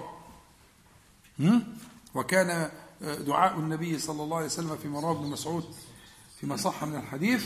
[2.15, 2.69] وكان
[3.01, 5.75] دعاء النبي صلى الله عليه وسلم في مراه بن مسعود
[6.39, 7.45] فيما صح من الحديث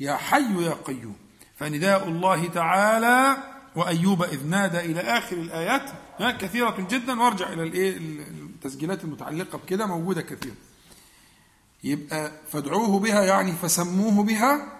[0.00, 1.16] يا حي يا قيوم
[1.56, 3.36] فنداء الله تعالى
[3.76, 5.90] وأيوب إذ نادى إلى آخر الآيات
[6.38, 7.20] كثيرة جدا.
[7.20, 10.54] وارجع إلى الإيه؟ التسجيلات المتعلقة بكده موجودة كثيرة
[11.84, 14.78] يبقى فادعوه بها يعني فسموه بها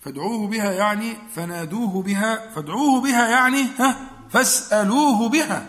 [0.00, 5.66] فادعوه بها يعني فنادوه بها فادعوه بها يعني ها فاسألوه بها.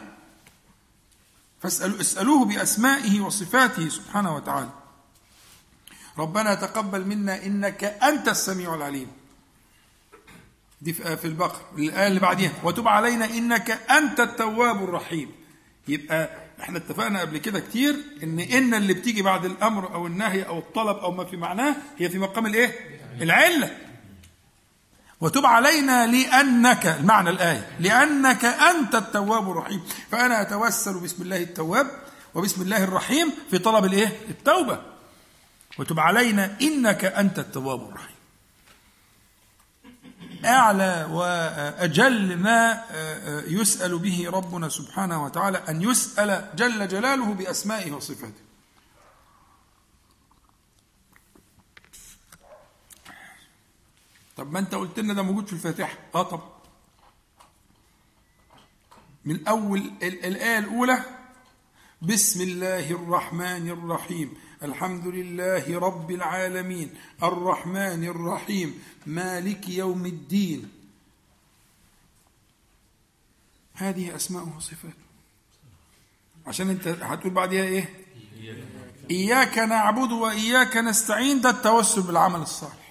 [1.61, 4.69] فاسألوا اسألوه بأسمائه وصفاته سبحانه وتعالى.
[6.17, 9.07] ربنا تقبل منا إنك أنت السميع العليم.
[10.81, 15.31] دي في البقرة الآية اللي بعديها وتب علينا إنك أنت التواب الرحيم.
[15.87, 16.29] يبقى
[16.61, 20.97] إحنا اتفقنا قبل كده كتير إن إن اللي بتيجي بعد الأمر أو النهي أو الطلب
[20.97, 22.75] أو ما في معناه هي في مقام الإيه؟
[23.21, 23.77] العلة.
[25.21, 29.83] وتب علينا لأنك المعنى الآية لأنك أنت التواب الرحيم.
[30.11, 31.87] فأنا أتوسل بسم الله التواب
[32.33, 34.81] وبسم الله الرحيم في طلب الإيه؟ التوبة.
[35.77, 38.16] وتب علينا إنك أنت التواب الرحيم.
[40.45, 42.83] أعلى وأجل ما
[43.47, 48.41] يسأل به ربنا سبحانه وتعالى أن يسأل جل جلاله بأسمائه وصفاته.
[54.37, 55.97] طب ما أنت قلت لنا ده موجود في الفاتحة.
[56.15, 56.41] آه طب.
[59.25, 61.03] من أول الآية الأولى
[62.01, 64.33] بسم الله الرحمن الرحيم.
[64.63, 66.89] الحمد لله رب العالمين
[67.23, 70.69] الرحمن الرحيم مالك يوم الدين.
[73.73, 74.91] هذه أسماء وصفات
[76.47, 77.89] عشان انت هتقول بعدها إيه؟
[79.11, 82.87] إياك نعبد وإياك نستعين ده التوسل بالعمل الصالح.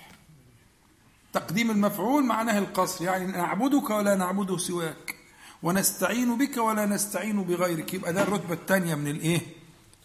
[1.32, 5.16] تقديم المفعول معناه القصر يعني نعبدك ولا نعبد سواك
[5.62, 7.94] ونستعين بك ولا نستعين بغيرك.
[7.94, 9.40] يبقى ده الرتبة الثانية من الإيه؟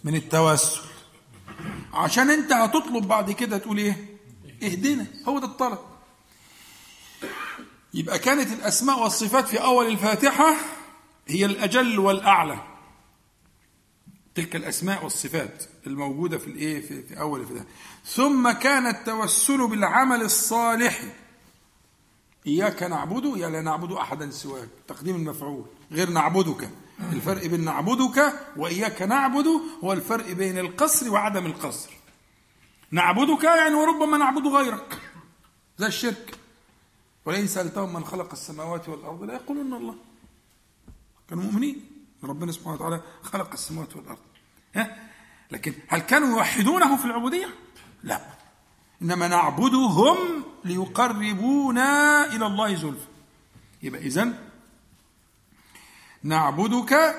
[0.03, 0.81] من التوسل.
[1.93, 4.05] عشان انت هتطلب بعد كده تقول إيه؟
[4.63, 5.79] اهدنا هو ده الطلب.
[7.93, 10.55] يبقى كانت الأسماء والصفات في أول الفاتحة
[11.27, 12.61] هي الأجل والأعلى.
[14.35, 17.65] تلك الأسماء والصفات الموجودة في الإيه؟ في, في أول الفاتحة.
[18.05, 21.01] ثم كان التوسل بالعمل الصالح.
[22.47, 24.69] إياك نعبد يا لا نعبد أحدا سواك.
[24.87, 25.65] تقديم المفعول.
[25.91, 26.69] غير نعبدك.
[27.13, 29.47] الفرق بين نعبدك وإياك نعبد
[29.83, 31.89] هو الفرق بين القصر وعدم القصر.
[32.91, 35.01] نعبدك يعني وربما نعبد غيرك.
[35.77, 36.37] زي الشرك.
[37.25, 39.95] ولئن سألتهم من خلق السماوات والأرض لا يقولون الله.
[41.29, 41.85] كانوا مؤمنين.
[42.23, 44.17] ربنا سبحانه وتعالى خلق السماوات والأرض.
[44.75, 44.97] ها؟
[45.51, 47.49] لكن هل كانوا يوحدونه في العبودية؟
[48.03, 48.21] لا.
[49.01, 50.17] إنما نعبدهم
[50.65, 53.07] ليقربونا إلى الله زلفى.
[53.83, 54.50] يبقى إذن
[56.23, 57.15] نعبدك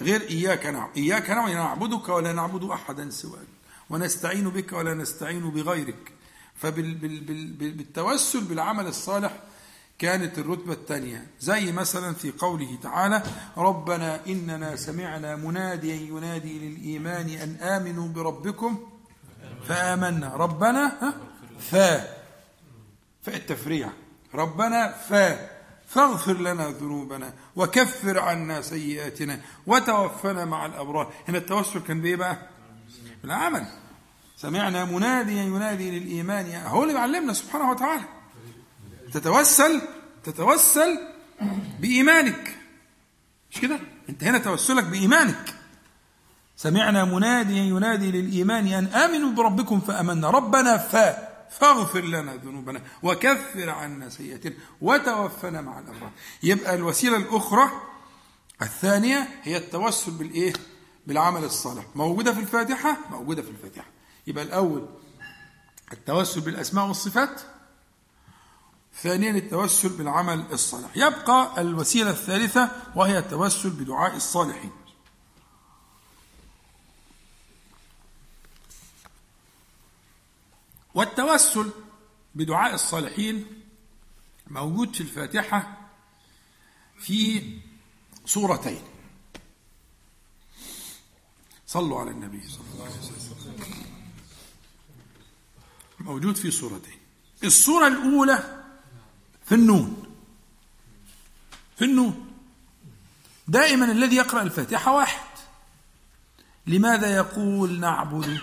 [0.00, 0.96] غير إياك نعبد.
[0.96, 3.46] إياك نعبد نعبدك ولا نعبد أحدا سواك.
[3.90, 6.12] ونستعين بك ولا نستعين بغيرك.
[6.56, 9.32] فبالتوسل بالعمل الصالح
[9.98, 13.22] كانت الرتبة الثانية زي مثلا في قوله تعالى
[13.56, 18.78] ربنا إننا سمعنا مناديا ينادي للإيمان أن آمنوا بربكم
[19.68, 20.36] فآمنا.
[20.36, 21.14] ربنا
[21.60, 22.18] فا.
[23.22, 23.90] فالتفريع
[24.34, 25.57] ربنا فا
[25.88, 31.12] فاغفر لنا ذنوبنا وكفر عنا سيئاتنا وتوفنا مع الأبرار.
[31.28, 32.38] هنا التوسل كان بإيه بقى؟
[33.22, 33.66] بالعمل.
[34.36, 38.04] سمعنا مناديا ينادي للإيمان هو اللي بيعلمنا سبحانه وتعالى.
[39.12, 39.82] تتوسل
[40.24, 40.98] تتوسل
[41.80, 42.56] بإيمانك.
[43.50, 45.54] مش كده؟ أنت هنا توسلك بإيمانك.
[46.56, 54.08] سمعنا مناديا ينادي للإيمان أن آمنوا بربكم فأمنا ربنا فا فاغفر لنا ذنوبنا وكفر عنا
[54.08, 56.10] سيئاتنا وتوفنا مع الأبرار.
[56.42, 57.70] يبقى الوسيلة الأخرى
[58.62, 60.52] الثانية هي التوسل بالإيه؟
[61.06, 61.84] بالعمل الصالح.
[61.94, 63.86] موجودة في الفاتحة؟ موجودة في الفاتحة.
[64.26, 64.88] يبقى الأول
[65.92, 67.40] التوسل بالأسماء والصفات
[69.02, 70.96] ثانيا التوسل بالعمل الصالح.
[70.96, 74.70] يبقى الوسيلة الثالثة وهي التوسل بدعاء الصالحين.
[80.94, 81.70] والتوسل
[82.34, 83.46] بدعاء الصالحين
[84.46, 85.90] موجود في الفاتحة
[86.98, 87.42] في
[88.26, 88.82] صورتين.
[91.66, 93.84] صلوا على النبي صلى الله عليه وسلم.
[96.00, 96.98] موجود في صورتين.
[97.44, 98.64] الصورة الأولى
[99.44, 100.02] في النون.
[101.76, 102.32] في النون.
[103.48, 105.28] دائما الذي يقرأ الفاتحة واحد.
[106.66, 108.40] لماذا يقول نعبد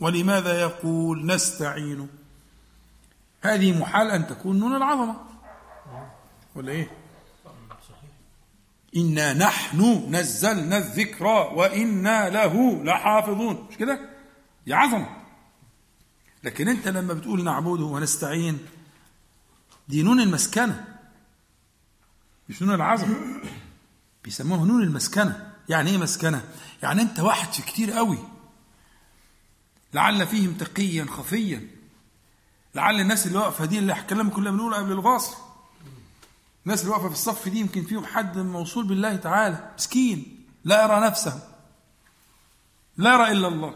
[0.00, 2.08] ولماذا يقول نستعين؟
[3.42, 5.16] هذه محال أن تكون نون العظمة.
[6.54, 6.90] ولا إيه؟
[8.96, 13.66] إنا نحن نزلنا الذكرى وإنا له لحافظون.
[13.70, 14.00] مش كده؟
[14.66, 15.08] دي عظمة.
[16.44, 18.58] لكن أنت لما بتقول نعبده ونستعين
[19.88, 20.84] دي نون المسكنة
[22.48, 23.16] مش نون العظمة.
[24.24, 25.52] بيسموها نون المسكنة.
[25.68, 26.44] يعني إيه مسكنة؟
[26.82, 28.18] يعني أنت واحد في كتير قوي.
[29.94, 31.68] لعل فيهم تقيا خفيا.
[32.74, 35.36] لعل الناس اللي واقفة دي اللي الكلام كلنا بنقوله قبل الفاصل
[36.66, 39.72] الناس اللي واقفة في الصف دي يمكن فيهم حد موصول بالله تعالى.
[39.78, 40.46] مسكين.
[40.64, 41.48] لا يرى نفسه.
[42.96, 43.74] لا يرى إلا الله.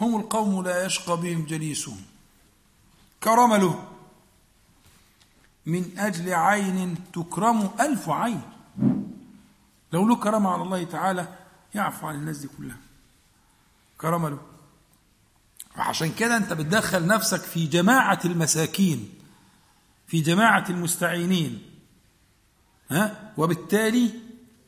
[0.00, 2.02] هم القوم لا يشقى بهم جليسهم.
[3.22, 3.84] كرمله
[5.66, 8.42] من أجل عين تكرم ألف عين.
[9.92, 11.38] لو له كرم على الله تعالى
[11.74, 12.85] يعفو عن الناس دي كلها.
[14.00, 14.38] كرم له
[15.78, 19.08] وعشان كده انت بتدخل نفسك في جماعة المساكين
[20.06, 21.62] في جماعة المستعينين
[22.90, 24.10] ها؟ وبالتالي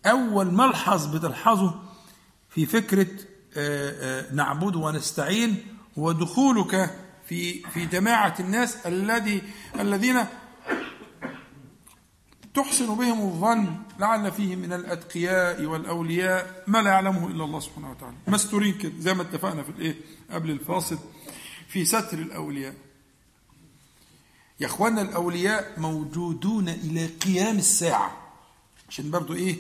[0.07, 1.75] أول ملحظ بتلحظه
[2.51, 3.07] في فكرة
[3.57, 5.67] آآ آآ نعبد ونستعين
[5.99, 6.99] هو دخولك
[7.29, 9.43] في في جماعة الناس الذي
[9.81, 10.25] الذين
[12.63, 18.17] تحسن بهم الظن لعل فيهم من الأتقياء والأولياء ما لا يعلمه إلا الله سبحانه وتعالى.
[18.27, 19.97] مستورين كده زي ما اتفقنا في الإيه؟
[20.31, 20.99] قبل الفاصل
[21.69, 22.75] في ستر الأولياء.
[24.61, 28.17] يا إخوانا الأولياء موجودون إلى قيام الساعة.
[28.89, 29.57] عشان برضو إيه؟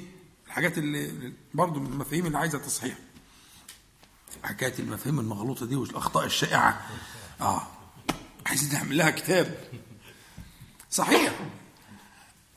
[0.46, 2.98] الحاجات اللي برضو من المفاهيم اللي عايزة تصحيح.
[4.42, 6.86] حكاية المفاهيم المغلوطة دي والأخطاء الشائعة.
[7.40, 7.62] آه
[8.46, 9.68] عايزين نعمل لها كتاب.
[10.90, 11.40] صحيح.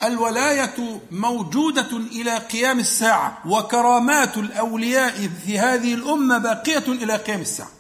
[0.03, 7.71] الولاية موجودة إلى قيام الساعة وكرامات الأولياء في هذه الأمة باقية إلى قيام الساعة.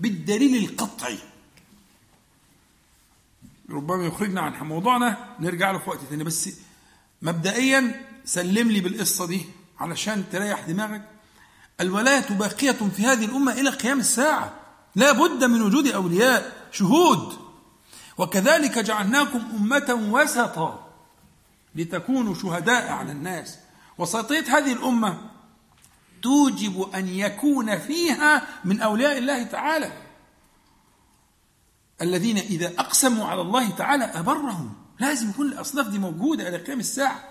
[0.00, 1.18] بالدليل القطعي.
[3.70, 6.50] ربما يخرجنا عن موضوعنا نرجع له في وقت ثاني بس
[7.22, 9.46] مبدئيا سلم لي بالقصة دي
[9.80, 11.08] علشان تريح دماغك.
[11.80, 14.52] الولاية باقية في هذه الأمة إلى قيام الساعة.
[14.94, 17.32] لا بد من وجود أولياء شهود.
[18.18, 20.87] وكذلك جعلناكم أمة وسطا.
[21.74, 23.58] لتكونوا شهداء على الناس.
[23.98, 25.30] وسطيه هذه الأمة
[26.22, 29.92] توجب أن يكون فيها من أولياء الله تعالى.
[32.02, 34.72] الذين إذا أقسموا على الله تعالى أبرهم.
[35.00, 37.28] لازم يكون الأصناف دي موجودة إلى قيام الساعة.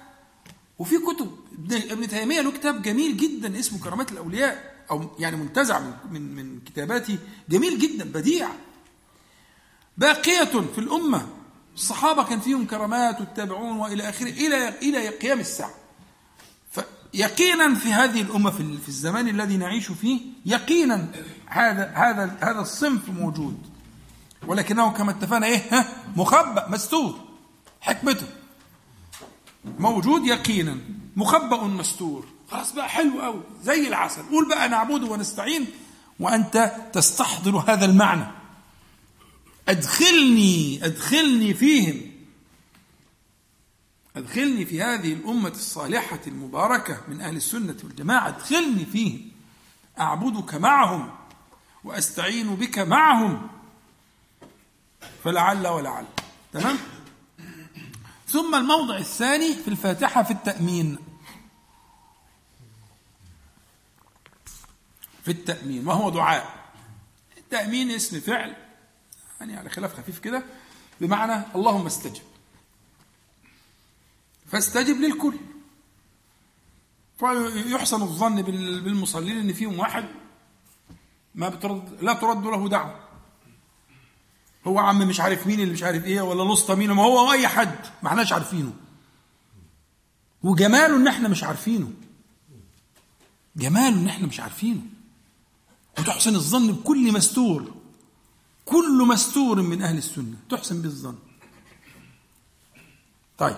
[0.79, 1.31] وفي كتب
[1.71, 6.59] ابن تيمية له كتاب جميل جدا اسمه كرامات الأولياء أو يعني منتزع من من, من
[6.59, 7.17] كتاباته.
[7.49, 8.49] جميل جدا بديع.
[9.97, 11.27] باقية في الأمة
[11.77, 15.71] الصحابة كان فيهم كرامات والتابعون وإلى آخره إلى إلى قيام الساعة.
[17.13, 21.07] يقينا في هذه الأمة في الزمان الذي نعيش فيه يقينا
[21.45, 23.57] هذا هذا هذا الصنف موجود.
[24.47, 27.19] ولكنه كما اتفقنا إيه ها مخبأ مستور
[27.81, 28.27] حكمته.
[29.79, 30.77] موجود يقينا
[31.15, 32.25] مخبأ مستور.
[32.51, 34.21] خلاص بقى حلو قوي زي العسل.
[34.31, 35.65] قول بقى نعبده ونستعين
[36.19, 38.36] وأنت تستحضر هذا المعنى.
[39.69, 42.11] أدخلني أدخلني فيهم.
[44.15, 48.27] أدخلني في هذه الأمة الصالحة المباركة من أهل السنة والجماعة.
[48.27, 49.31] أدخلني فيهم.
[49.99, 51.15] أعبدك معهم
[51.83, 53.49] وأستعين بك معهم.
[55.23, 56.05] فلعل ولعل.
[56.53, 56.77] تمام؟
[58.27, 60.97] ثم الموضع الثاني في الفاتحة في التأمين.
[65.23, 65.87] في التأمين.
[65.87, 66.69] وهو دعاء.
[67.37, 68.66] التأمين اسم فعل.
[69.39, 70.43] يعني على خلاف خفيف كده
[71.01, 72.21] بمعنى اللهم استجب.
[74.51, 75.33] فاستجب للكل.
[77.19, 80.05] فيحسن الظن بالمصلين إن فيهم واحد
[81.35, 82.99] ما بترد لا ترد له دعوة.
[84.67, 87.47] هو عم مش عارف مين اللي مش عارف إيه ولا لسطى مين ما هو أي
[87.47, 88.73] حد ما إحناش عارفينه.
[90.43, 91.91] وجماله إن إحنا مش عارفينه.
[93.55, 94.81] جماله إن إحنا مش عارفينه.
[95.99, 97.75] وتحسن الظن بكل مستور.
[98.69, 100.37] كل مستور من أهل السنة.
[100.49, 101.17] تحسن بالظن.
[103.37, 103.57] طيب.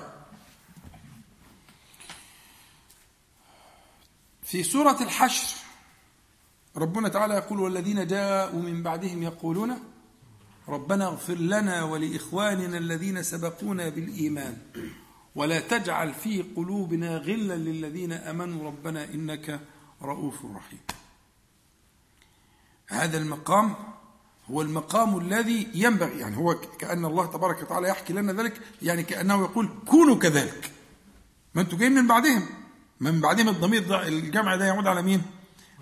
[4.43, 5.55] في سورة الحشر
[6.76, 9.80] ربنا تعالى يقول والذين جاءوا من بعدهم يقولون
[10.68, 14.57] ربنا اغفر لنا ولإخواننا الذين سبقونا بالإيمان
[15.36, 18.68] ولا تجعل في قلوبنا غلا للذين آمنوا.
[18.68, 19.60] ربنا إنك
[20.01, 20.80] رؤوف رحيم.
[22.88, 23.76] هذا المقام
[24.51, 29.41] هو المقام الذي ينبغي يعني هو كأن الله تبارك وتعالى يحكي لنا ذلك يعني كأنه
[29.41, 30.71] يقول كونوا كذلك.
[31.55, 32.45] ما أنتم جايين من بعدهم.
[32.99, 35.21] من بعدهم الضمير ده الجمع ده يعود على مين؟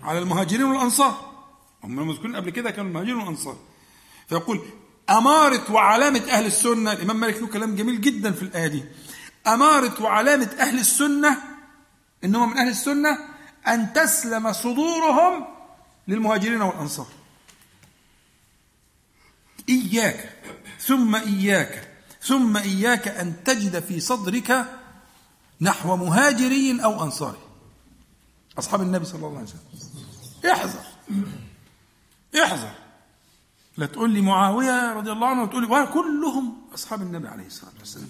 [0.02, 1.34] على المهاجرين والأنصار.
[1.84, 3.56] هم مذكورين قبل كده كانوا المهاجرين والأنصار.
[4.28, 4.60] فيقول
[5.10, 8.84] أمارة وعلامة أهل السنة الإمام مالك له كلام جميل جدا في الآية دي.
[9.46, 11.36] أمارة وعلامة أهل السنة
[12.24, 13.18] إنهم من أهل السنة
[13.68, 15.46] أن تسلم صدورهم
[16.08, 17.06] للمهاجرين والأنصار.
[19.68, 20.32] إياك
[20.80, 21.88] ثم إياك
[22.22, 24.66] ثم إياك أن تجد في صدرك
[25.60, 27.38] نحو مهاجري أو أنصاري.
[28.58, 29.60] أصحاب النبي صلى الله عليه وسلم.
[30.52, 30.84] احذر.
[32.42, 32.74] احذر.
[33.76, 38.08] لا تقول لي معاوية رضي الله عنه وتقول لي كلهم أصحاب النبي عليه الصلاة والسلام.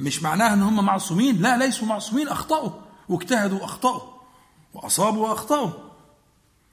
[0.00, 1.42] مش معناها أن هم معصومين.
[1.42, 2.70] لا ليسوا معصومين أخطأوا.
[3.08, 4.02] واجتهدوا وأخطأوا.
[4.74, 5.70] وأصابوا وأخطأوا.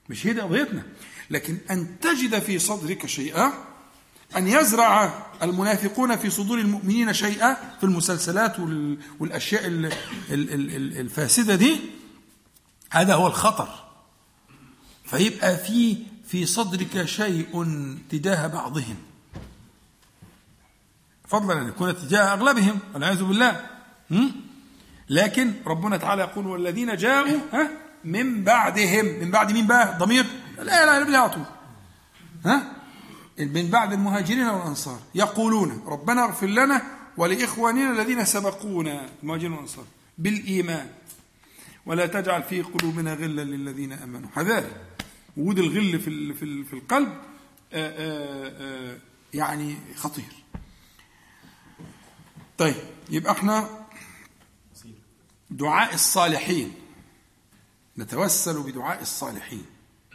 [0.08, 0.82] مش هي دي قضيتنا.
[1.30, 3.52] لكن أن تجد في صدرك شيئا
[4.36, 5.12] أن يزرع
[5.42, 8.56] المنافقون في صدور المؤمنين شيئا في المسلسلات
[9.20, 9.62] والأشياء
[11.00, 11.80] الفاسدة دي
[12.90, 13.68] هذا هو الخطر.
[15.04, 17.66] فيبقى في في صدرك شيء
[18.10, 18.96] تجاه بعضهم.
[21.28, 23.66] فضلا أن يكون تجاه أغلبهم والعياذ بالله.
[25.10, 27.70] لكن ربنا تعالى يقول والذين جاءوا ها؟
[28.04, 29.04] من بعدهم.
[29.04, 30.26] من بعد مين بقى؟ ضمير؟
[30.58, 31.44] لا لا لا على طول
[32.46, 32.72] ها؟
[33.38, 36.82] من بعد المهاجرين والأنصار يقولون ربنا اغفر لنا
[37.16, 39.84] ولإخواننا الذين سبقونا المهاجرين والأنصار
[40.18, 40.90] بالإيمان
[41.86, 44.28] ولا تجعل في قلوبنا غلا للذين آمنوا.
[44.34, 44.64] حذار
[45.36, 47.08] وجود الغل في في القلب
[47.72, 48.98] آآ آآ
[49.34, 50.32] يعني خطير.
[52.58, 52.74] طيب
[53.10, 53.86] يبقى إحنا
[55.50, 56.72] دعاء الصالحين.
[57.98, 59.64] نتوسل بدعاء الصالحين.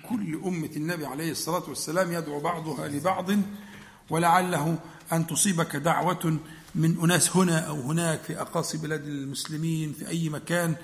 [0.09, 3.29] كل أمة النبي عليه الصلاة والسلام يدعو بعضها لبعض
[4.09, 4.79] ولعله
[5.13, 6.39] أن تصيبك دعوة
[6.75, 10.75] من أناس هنا أو هناك في أقاصي بلاد المسلمين في أي مكان.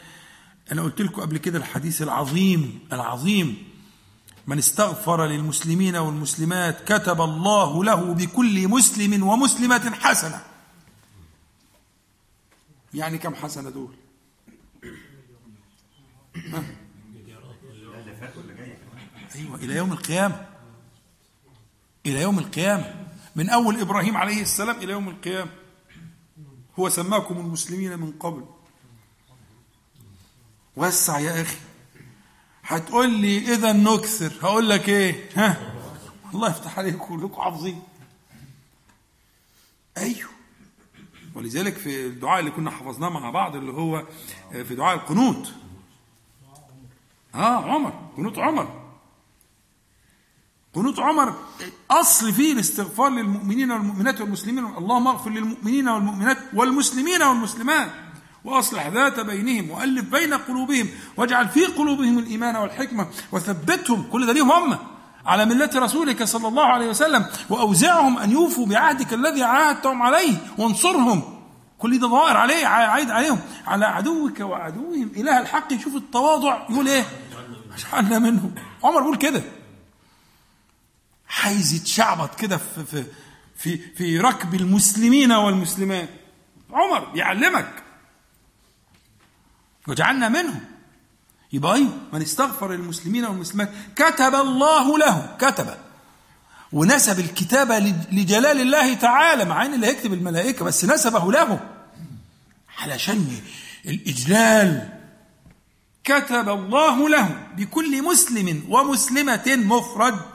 [0.71, 3.63] أنا قلت لكم قبل كده الحديث العظيم العظيم.
[4.47, 10.41] من استغفر للمسلمين والمسلمات كتب الله له بكل مسلم ومسلمة حسنة.
[12.93, 13.95] يعني كم حسنة دول؟
[19.35, 20.45] أيوة إلى يوم القيامة.
[22.05, 23.05] إلى يوم القيامة.
[23.35, 25.51] من أول إبراهيم عليه السلام إلى يوم القيامة.
[26.79, 28.45] هو سماكم المسلمين من قبل.
[30.75, 31.57] وسع يا أخي.
[32.63, 34.33] هتقول لي إذا نكثر.
[34.41, 35.73] هقول لك إيه؟ ها؟
[36.33, 37.81] الله يفتح عليكم كلكم حافظين.
[39.97, 40.29] أيوه.
[41.35, 44.07] ولذلك في الدعاء اللي كنا حفظناه مع بعض اللي هو
[44.51, 45.53] في دعاء القنوت.
[47.35, 48.84] آه عمر قنوت عمر.
[50.75, 51.33] قنوت عمر
[51.91, 57.87] أصل فيه الاستغفار للمؤمنين والمؤمنات والمسلمين اللهم اغفر للمؤمنين والمؤمنات والمسلمين والمسلمات
[58.45, 64.51] وأصلح ذات بينهم وألف بين قلوبهم واجعل في قلوبهم الإيمان والحكمة وثبتهم كل ده ليهم
[64.51, 64.77] هم
[65.25, 71.21] على ملة رسولك صلى الله عليه وسلم وأوزعهم أن يوفوا بعهدك الذي عاهدتهم عليه وانصرهم
[71.79, 77.03] كل ده ظاهر عليه عايد عليهم على عدوك وعدوهم إله الحق يشوف التواضع يقول إيه؟
[77.77, 78.51] اجعلنا منهم
[78.83, 79.41] عمر بيقول كده.
[81.43, 83.05] عايز يتشعبط كده في في
[83.57, 86.09] في في ركب المسلمين والمسلمات.
[86.71, 87.83] عمر بيعلمك
[89.87, 90.59] وجعلنا منهم.
[91.53, 95.77] يبقى أيوه من استغفر للمسلمين والمسلمات كتب الله له كتب.
[96.71, 97.79] ونسب الكتابة
[98.11, 101.59] لجلال الله تعالى مع إن اللي هيكتب الملائكة بس نسبه له.
[102.77, 103.37] علشان
[103.85, 104.99] الإجلال.
[106.03, 110.34] كتب الله له بكل مسلم ومسلمة مفرد.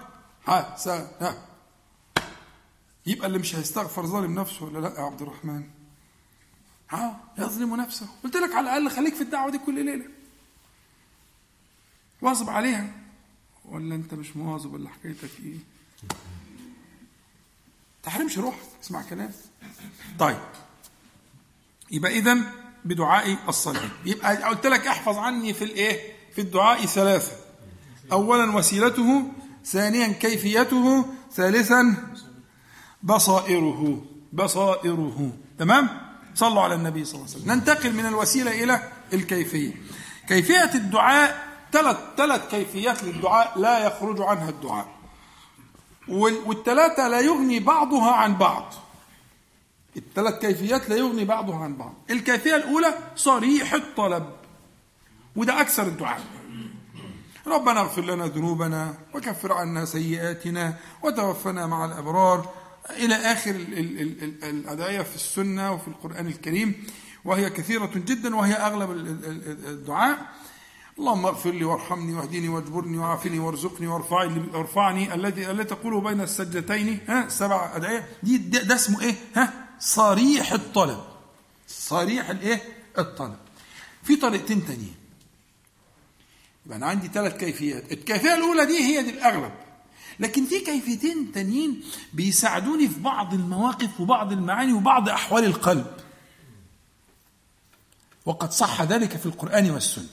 [0.51, 1.47] ها
[3.07, 5.65] يبقى اللي مش هيستغفر ظالم نفسه ولا لأ يا عبد الرحمن؟
[6.91, 8.07] ها؟ يظلم نفسه.
[8.25, 10.05] قلت لك على الأقل خليك في الدعوة دي كل ليلة.
[12.23, 12.93] واظب عليها.
[13.65, 15.59] ولا أنت مش مواظب ولا حكايتك إيه
[18.03, 18.61] تحرمش روحك.
[18.83, 19.33] اسمع كلام.
[20.19, 20.41] طيب.
[21.91, 22.37] يبقى اذا
[22.85, 27.37] بدعاء الصالحين يبقى قلت لك احفظ عني في الإيه؟ في الدعاء ثلاثة.
[28.13, 29.33] اولا وسيلته
[29.65, 31.97] ثانيا كيفيته ثالثا
[33.03, 35.33] بصائره بصائره.
[35.59, 35.89] تمام؟
[36.35, 37.53] صلوا على النبي صلى الله عليه وسلم.
[37.53, 39.73] ننتقل من الوسيلة إلى الكيفية.
[40.29, 44.89] كيفية الدعاء ثلاث ثلاث كيفيات للدعاء لا يخرج عنها الدعاء.
[46.09, 48.75] والثلاثه لا يغني بعضها عن بعض.
[49.97, 51.95] الثلاث كيفيات لا يغني بعضها عن بعض.
[52.11, 54.27] الكيفية الأولى صريح الطلب.
[55.37, 56.21] وده أكثر الدعاء.
[57.51, 62.49] ربنا اغفر لنا ذنوبنا وكفر عنا سيئاتنا وتوفنا مع الأبرار.
[62.91, 63.55] إلى آخر
[64.43, 66.87] الادعيه في السنة وفي القرآن الكريم
[67.25, 70.19] وهي كثيرة جدا وهي أغلب الدعاء.
[70.99, 77.01] اللهم اغفر لي وارحمني واهدني واجبرني وعافني وارزقني وارفعني وارفعني الذي الذي تقوله بين السجدتين.
[77.09, 78.09] ها سبع أدعية.
[78.23, 81.01] دي ده, ده اسمه إيه؟ ها صريح الطلب.
[81.69, 82.63] صريح الإيه؟
[82.99, 83.37] الطلب.
[84.03, 84.95] في طريقتين تانيين.
[86.71, 87.93] يبقى أنا عندي ثلاث كيفيات.
[87.93, 89.53] الكيفية الأولى دي هي دي الأغلب.
[90.21, 95.97] لكن في كيفيتين تانيين بيساعدوني في بعض المواقف وبعض المعاني وبعض أحوال القلب.
[98.27, 100.09] وقد صح ذلك في القرآن والسنة.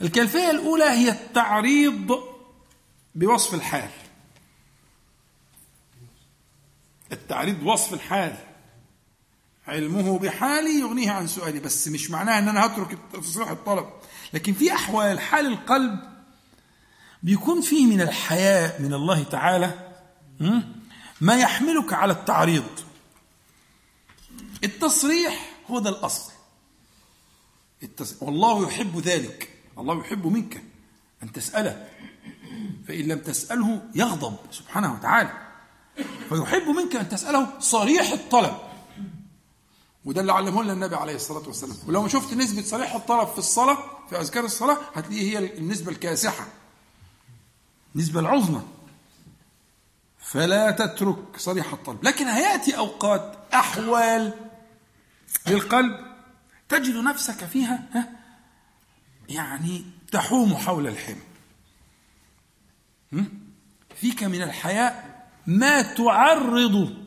[0.00, 2.10] الكيفية الأولى هي التعريض
[3.14, 3.90] بوصف الحال.
[7.12, 8.36] التعريض بوصف الحال.
[9.66, 13.86] علمه بحالي يغنيه عن سؤالي بس مش معناها إن أنا هترك تصريح الطلب.
[14.32, 15.98] لكن في أحوال حال القلب
[17.22, 19.92] بيكون فيه من الحياء من الله تعالى
[21.20, 22.64] ما يحملك على التعريض.
[24.64, 26.32] التصريح هو ده الأصل.
[27.82, 28.22] التص...
[28.22, 29.48] والله يحب ذلك.
[29.78, 30.62] الله يحب منك
[31.22, 31.88] أن تسأله.
[32.88, 35.32] فإن لم تسأله يغضب سبحانه وتعالى.
[36.28, 38.56] فيحب منك أن تسأله صريح الطلب.
[40.04, 41.76] وده اللي علمه لنا النبي عليه الصلاة والسلام.
[41.86, 43.78] ولو شفت نسبة صريح الطلب في الصلاة
[44.10, 46.46] في أذكار الصلاة هتلاقيه هي النسبة الكاسحة.
[47.94, 48.62] النسبة العظمى.
[50.18, 52.04] فلا تترك صريح الطلب.
[52.04, 54.32] لكن هيأتي أوقات أحوال
[55.46, 55.96] للقلب
[56.68, 58.08] تجد نفسك فيها ها
[59.28, 61.22] يعني تحوم حول الحمى.
[63.96, 67.01] فيك من الحياء ما تعرض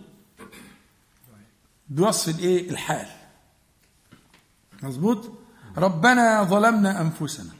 [1.89, 3.07] بوصف الايه؟ الحال.
[4.83, 5.31] مظبوط؟
[5.77, 7.51] ربنا ظلمنا أنفسنا.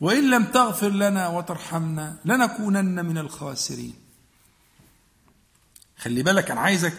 [0.00, 3.94] وإن لم تغفر لنا وترحمنا لنكونن من الخاسرين.
[5.96, 6.94] خلي بالك أنا عايزك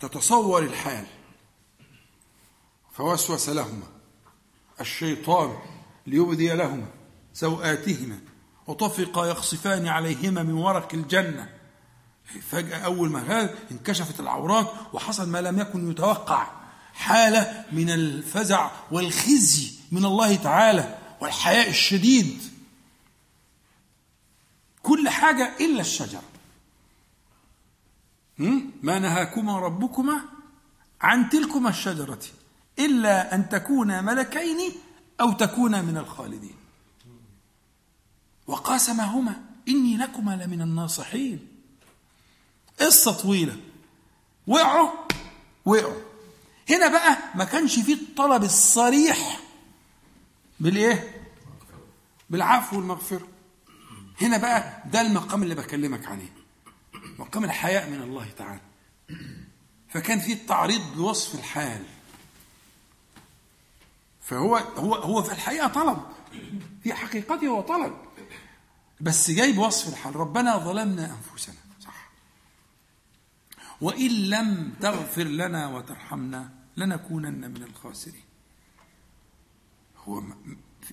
[0.00, 1.04] تتصور الحال.
[2.92, 3.86] فوسوس لهما
[4.80, 5.58] الشيطان
[6.06, 6.86] ليبدي لهما
[7.32, 8.18] سوآتهما.
[8.66, 11.55] وطفقا يخصفان عليهما من ورق الجنة.
[12.50, 16.46] فجأة أول ما هذا انكشفت العورات وحصل ما لم يكن يتوقع
[16.94, 22.42] حالة من الفزع والخزي من الله تعالى والحياء الشديد.
[24.82, 26.22] كل حاجة إلا الشجرة
[28.82, 30.20] ما نهاكما ربكما
[31.00, 32.22] عن تلكما الشجرة
[32.78, 34.72] إلا أن تكونا ملكين
[35.20, 36.56] أو تكونا من الخالدين.
[38.46, 41.55] وقاسمهما إني لكما لمن الناصحين.
[42.80, 43.56] قصة طويلة.
[44.46, 44.90] وقعوا
[45.64, 46.00] وقعوا.
[46.70, 49.40] هنا بقى ما كانش فيه الطلب الصريح
[50.60, 51.22] بالإيه؟
[52.30, 53.28] بالعفو والمغفرة.
[54.20, 56.32] هنا بقى ده المقام اللي بكلمك عليه.
[57.18, 58.60] مقام الحياء من الله تعالى.
[59.88, 61.84] فكان فيه التعريض بوصف الحال.
[64.22, 65.98] فهو هو هو في الحقيقة طلب.
[66.82, 67.96] في حقيقته هو طلب.
[69.00, 70.16] بس جاي بوصف الحال.
[70.16, 71.54] ربنا ظلمنا أنفسنا.
[73.80, 78.24] وإن لم تغفر لنا وترحمنا لنكونن من الخاسرين.
[80.04, 80.22] هو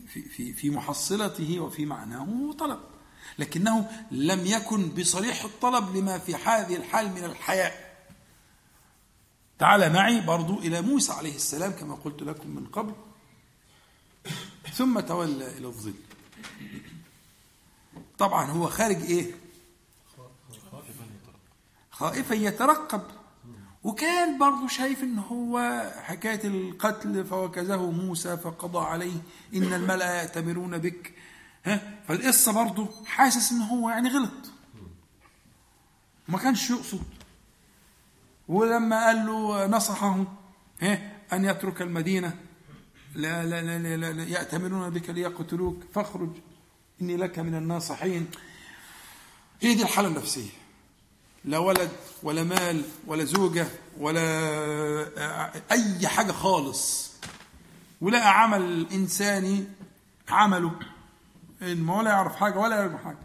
[0.07, 2.79] في في في محصلته وفي معناه طلب.
[3.39, 7.93] لكنه لم يكن بصريح الطلب لما في هذه الحال من الحياء.
[9.59, 12.93] تعال معي برضو إلى موسى عليه السلام كما قلت لكم من قبل.
[14.73, 15.93] ثم تولى إلى الظل.
[18.17, 19.42] طبعا هو خارج إيه؟
[21.93, 23.01] خائفا يترقب.
[23.83, 29.21] وكان برضه شايف إن هو حكاية القتل فوكزه موسى فقضى عليه
[29.55, 31.13] إن الملأ يأتمرون بك.
[31.65, 34.51] ها؟ فالقصة برضه حاسس إن هو يعني غلط.
[36.27, 37.03] ما كانش يقصد.
[38.47, 40.25] ولما قال له نصحه
[40.81, 42.39] ها؟ أن يترك المدينة.
[43.15, 45.83] لا لا لا, لا, لا, لا يأتمرون بك ليقتلوك.
[45.93, 46.31] فاخرج.
[47.01, 48.27] إني لك من الناصحين.
[49.61, 50.62] هي دي الحالة النفسية.
[51.45, 51.91] لا ولد
[52.23, 53.67] ولا مال ولا زوجة
[53.97, 54.21] ولا
[55.71, 57.11] أي حاجة خالص.
[58.01, 59.65] ولقى عمل إنساني
[60.29, 60.79] عمله.
[61.61, 63.17] ما ولا يعرف حاجة ولا يعرف حاجة.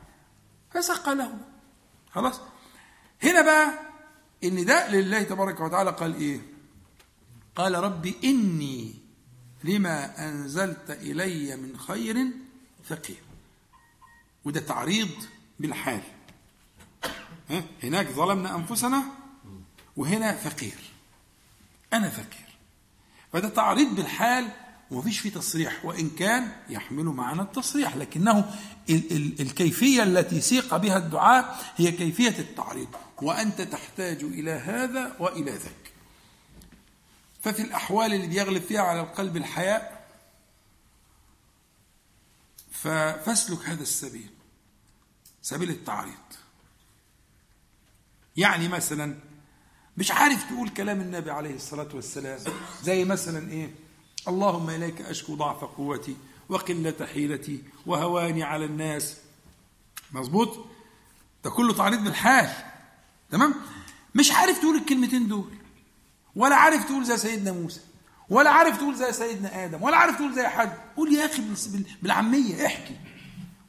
[0.75, 1.39] فسق له.
[2.13, 2.41] خلاص؟
[3.23, 3.73] هنا بقى
[4.45, 6.41] إن ده لله تبارك وتعالى قال إيه؟
[7.57, 8.95] قال ربي إني
[9.65, 12.27] لما أنزلت إلي من خير
[12.85, 13.23] فقير.
[14.45, 15.09] وده تعريض
[15.61, 16.03] بالحال؟
[17.83, 19.03] هناك ظلمنا أنفسنا
[19.97, 20.93] وهنا فقير.
[21.93, 22.49] أنا فقير.
[23.33, 24.49] فده تعريض بالحال
[24.91, 28.39] ومفيش فيه تصريح وإن كان يحمل معنى التصريح لكنه
[28.91, 32.89] ال- ال- الكيفية التي سيق بها الدعاء هي كيفية التعريض
[33.23, 35.93] وأنت تحتاج إلى هذا وإلى ذاك.
[37.43, 40.09] ففي الأحوال اللي بيغلب فيها على القلب الحياء
[42.73, 44.31] فاسلك هذا السبيل
[45.43, 46.15] سبيل التعريض.
[48.39, 49.15] يعني مثلا
[49.97, 52.39] مش عارف تقول كلام النبي عليه الصلاة والسلام.
[52.83, 53.71] زي مثلا إيه؟
[54.29, 56.17] اللهم إليك أشكو ضعف قوتي
[56.49, 59.17] وقلة حيلتي وهواني على الناس.
[60.13, 60.67] مظبوط؟
[61.45, 62.51] ده كله تعريض بالحال.
[63.31, 63.55] تمام؟
[64.15, 65.51] مش عارف تقول الكلمتين دول.
[66.37, 67.81] ولا عارف تقول زي سيدنا موسى.
[68.29, 69.83] ولا عارف تقول زي سيدنا آدم.
[69.83, 72.97] ولا عارف تقول زي حد قول يا أخي بال- بال- بالعامية احكي.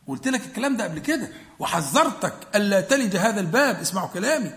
[0.09, 1.29] قلت لك الكلام ده قبل كده
[1.59, 4.51] وحذرتك ألا تلج هذا الباب اسمعوا كلامي.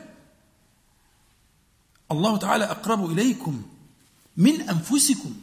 [2.10, 3.62] الله تعالى أقرب إليكم
[4.36, 5.34] من أنفسكم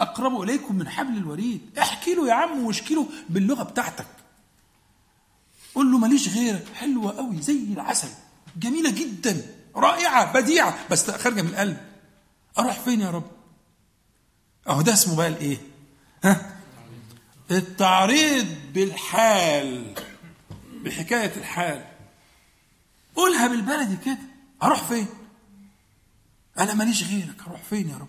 [0.00, 1.60] أقرب إليكم من حبل الوريد.
[1.78, 4.06] احكي له يا عم واشكي له باللغة بتاعتك.
[5.74, 8.08] قول له ماليش غيرك حلوة قوي زي العسل
[8.56, 11.76] جميلة جدا رائعة بديعة بس خارجة من القلب.
[12.58, 13.30] أروح فين يا رب؟
[14.68, 15.58] أهو ده اسمه بقى الإيه؟
[16.24, 16.57] ها؟
[17.50, 19.94] التعريض بالحال
[20.84, 21.84] بحكاية الحال.
[23.16, 24.18] قولها بالبلدي كده.
[24.62, 25.06] هروح فين؟
[26.58, 27.42] أنا ماليش غيرك.
[27.46, 28.08] هروح فين يا رب؟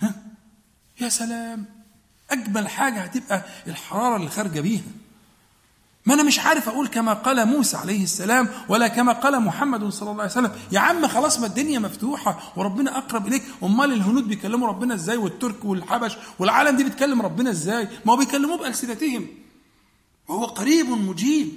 [0.00, 0.14] ها؟
[1.00, 1.66] يا سلام.
[2.30, 4.82] أجمل حاجة هتبقى الحرارة اللي خارجة بيها.
[6.06, 10.10] ما أنا مش عارف أقول كما قال موسى عليه السلام ولا كما قال محمد صلى
[10.10, 10.52] الله عليه وسلم.
[10.72, 13.42] يا عم خلاص ما الدنيا مفتوحة وربنا أقرب إليك.
[13.62, 18.58] أمال الهنود بيكلموا ربنا إزاي والترك والحبش والعالم دي بتكلم ربنا إزاي؟ ما هو بيكلموه
[18.58, 19.26] بألسنتهم.
[20.28, 21.52] وهو قريب مجيب.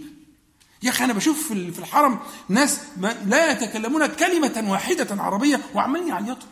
[0.84, 2.80] يا أخي أنا بشوف في الحرم ناس
[3.26, 6.50] لا يتكلمون كلمة واحدة عربية وعمالين يعيطوا.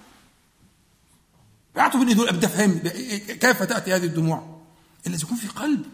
[1.76, 2.78] يعطوا بين دول أبدا فهم
[3.28, 4.62] كيف تأتي هذه الدموع؟
[5.08, 5.86] الذي يكون في قلب.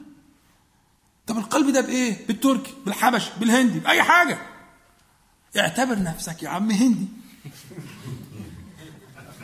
[1.27, 4.37] طب القلب ده بإيه؟ بالتركي، بالحبش، بالهندي، بأي حاجة.
[5.57, 7.07] اعتبر نفسك يا عم هندي.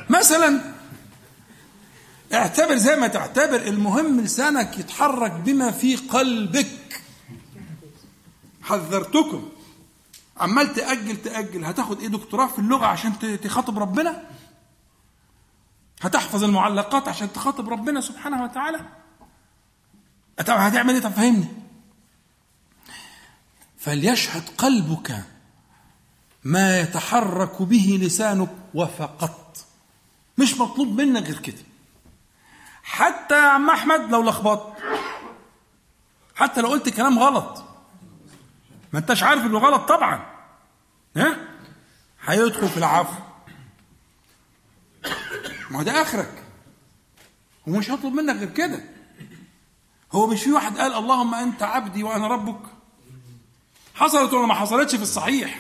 [0.10, 0.74] مثلا
[2.34, 7.02] اعتبر زي ما تعتبر المهم لسانك يتحرك بما في قلبك.
[8.64, 9.50] حذرتكم
[10.38, 14.24] عمال تأجل تأجل هتاخد إيه دكتوراه في اللغة عشان تخاطب ربنا؟
[16.02, 18.80] هتحفظ المعلقات عشان تخاطب ربنا سبحانه وتعالى؟
[20.40, 21.62] هتعمل إيه طب فهمني
[23.84, 25.24] فليشهد قلبك
[26.44, 29.66] ما يتحرك به لسانك وفقط.
[30.38, 31.64] مش مطلوب منك غير كده.
[32.84, 34.84] حتى يا عم أحمد لو لخبطت.
[36.36, 37.64] حتى لو قلت كلام غلط.
[38.94, 40.26] ما أنتش عارف إنه غلط طبعا.
[41.18, 41.38] ها؟
[42.26, 43.22] هيدخل في العفو.
[45.70, 46.44] ما ده آخرك.
[47.68, 48.84] ومش هطلب منك غير كده.
[50.12, 52.73] هو مش في واحد قال اللهم أنت عبدي وأنا ربك.
[53.94, 55.60] حصلت ولا ما حصلتش في الصحيح.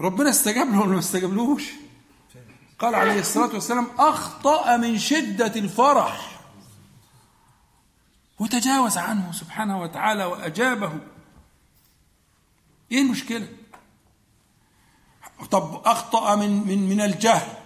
[0.00, 1.70] ربنا استجاب له ولا ما استجابلوش؟
[2.78, 6.40] قال عليه الصلاة والسلام أخطأ من شدة الفرح.
[8.38, 10.92] وتجاوز عنه سبحانه وتعالى وأجابه.
[12.92, 13.48] إيه المشكلة؟
[15.50, 17.56] طب أخطأ من من من الجهل.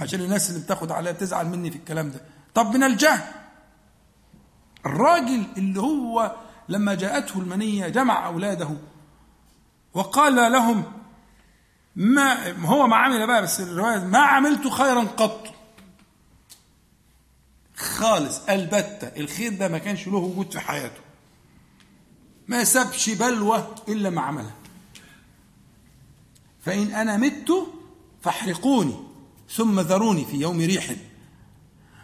[0.00, 2.24] عشان الناس اللي بتاخد عليها بتزعل مني في الكلام ده.
[2.54, 3.32] طب من الجهل.
[4.86, 6.36] الراجل اللي هو
[6.68, 8.68] لما جاءته المنية جمع أولاده
[9.94, 10.84] وقال لهم
[11.96, 15.46] ما هو ما عمل بقى بس الرواية ما عملت خيرا قط.
[17.76, 21.00] خالص البتة الخير ده ما كانش له وجود في حياته.
[22.48, 24.54] ما سابش بلوى إلا ما عملها.
[26.64, 27.52] فإن أنا مت
[28.22, 28.94] فاحرقوني
[29.50, 30.90] ثم ذروني في يوم ريح.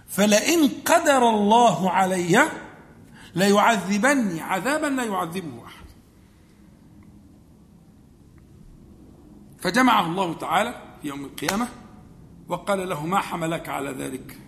[0.09, 2.49] فلئن قدر الله علي
[3.35, 4.41] ليعذبني.
[4.41, 5.85] عذابا لا يعذبه أحد.
[9.59, 11.69] فجمعه الله تعالى في يوم القيامة
[12.49, 14.39] وقال له ما حملك على ذلك؟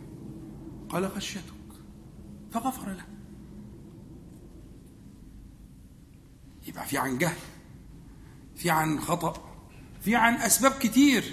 [0.88, 1.54] قال خشيتك
[2.52, 3.04] فغفر له.
[6.66, 7.36] يبقى في عن جهل
[8.56, 9.34] في عن خطأ
[10.00, 11.24] في عن أسباب كتير.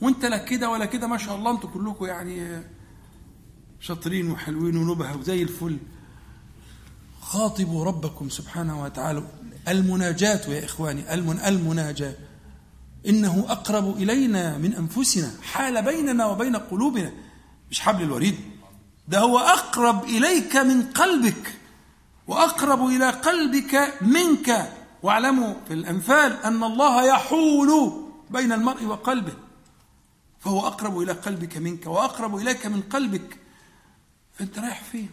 [0.00, 2.62] وانت لا كده ولا كده ما شاء الله أنتوا كلكم يعني
[3.80, 5.78] شاطرين وحلوين ونبهة وزي الفل.
[7.30, 9.22] خاطبوا ربكم سبحانه وتعالى.
[9.68, 12.14] المناجاة يا إخواني المن المناجاة.
[13.06, 17.12] إنه أقرب إلينا من أنفسنا حال بيننا وبين قلوبنا.
[17.70, 18.36] مش حبل الوريد.
[19.08, 21.54] ده هو أقرب إليك من قلبك
[22.26, 24.72] وأقرب إلى قلبك منك.
[25.02, 27.92] واعلموا في الأنفال أن الله يحول
[28.30, 29.34] بين المرء وقلبه.
[30.40, 33.38] فهو أقرب إلى قلبك منك وأقرب إليك من قلبك.
[34.34, 35.10] فأنت رايح فين؟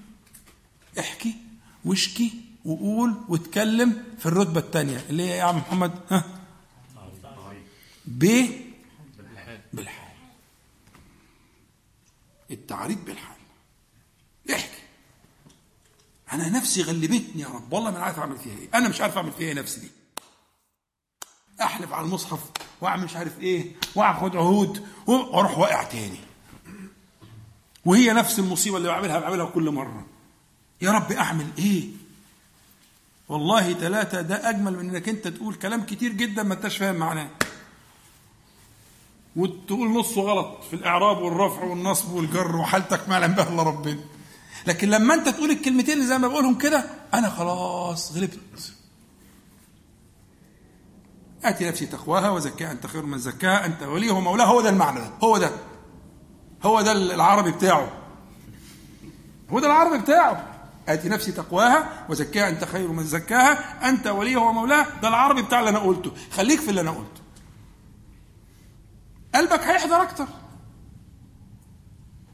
[1.00, 1.47] احكي.
[1.88, 2.34] واشكي
[2.66, 6.24] وقول واتكلم في الرتبة الثانية اللي هي يا عم محمد؟ ها؟
[8.06, 8.26] ب
[9.74, 10.08] بالحال.
[12.52, 13.38] التعريض بالحال.
[14.52, 14.82] احكي.
[16.34, 18.70] أنا نفسي غلبتني يا رب والله ما عارف أعمل فيها إيه.
[18.74, 19.92] أنا مش عارف أعمل فيها إيه نفسي دي.
[21.62, 22.40] أحلف على المصحف
[22.82, 26.20] وأعمل مش عارف إيه وأخد عهود وأروح واقع تاني.
[27.86, 30.06] وهي نفس المصيبة اللي بعملها بعملها كل مرة.
[30.82, 31.84] يا رب أعمل إيه؟
[33.30, 37.30] والله ثلاثة ده أجمل من إنك أنت تقول كلام كتير جدا ما أنتش فاهم معناه.
[39.36, 44.00] وتقول نصه غلط في الإعراب والرفع والنصب والجر وحالتك ما يعلم بها إلا ربنا.
[44.68, 48.74] لكن لما أنت تقول الكلمتين اللي زي ما بقولهم كده أنا خلاص غلبت.
[51.44, 54.46] آتي نفسي تقواها وزكاها أنت خير من زكاها أنت وليه ومولاه.
[54.46, 55.52] هو ده المعنى ده هو ده.
[56.64, 57.92] هو ده العربي بتاعه.
[59.50, 60.57] هو ده العربي بتاعه.
[60.88, 63.90] آتي نفسي تقواها وزكاها أنت خير من زكاها.
[63.90, 64.88] أنت وليه ومولاه.
[65.02, 66.12] ده العربي بتاع اللي أنا قلته.
[66.32, 67.22] خليك في اللي أنا قلته.
[69.36, 70.28] قلبك هيحضر أكتر.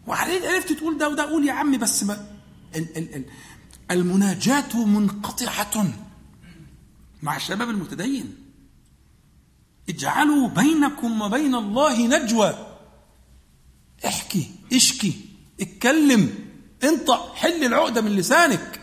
[0.08, 1.24] وعليك عرفت تقول ده وده.
[1.24, 2.28] قول يا عمي بس ما
[2.76, 3.26] ال ال ال
[3.92, 5.94] المناجاة منقطعة
[7.24, 8.38] مع الشباب المتدين.
[9.90, 12.78] اجعلوا بينكم وبين الله نجوى.
[14.06, 15.26] احكي اشكي
[15.62, 16.53] اتكلم.
[16.86, 18.82] انطق حل العقدة من لسانك.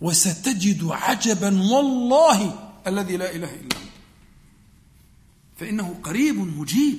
[0.00, 3.80] وستجد عجبا والله الذي لا إله إلا هو.
[5.56, 6.98] فإنه قريب مجيب.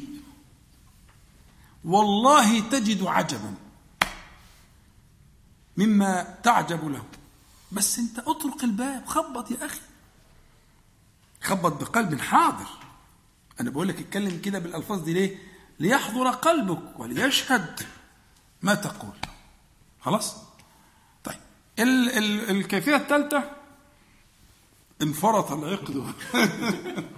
[1.86, 3.54] والله تجد عجبا
[5.78, 7.06] مما تعجب له.
[7.72, 9.82] بس انت اطرق الباب خبط يا أخي.
[11.42, 12.68] خبط بقلب حاضر.
[13.60, 15.38] أنا بقول لك اتكلم كده بالألفاظ دي ليه؟
[15.80, 17.80] ليحضر قلبك وليشهد
[18.62, 19.16] ما تقول.
[20.06, 20.36] خلاص؟
[21.24, 21.40] طيب.
[21.80, 23.52] ال ال الكيفية الثالثه
[25.02, 26.14] انفرط العقد.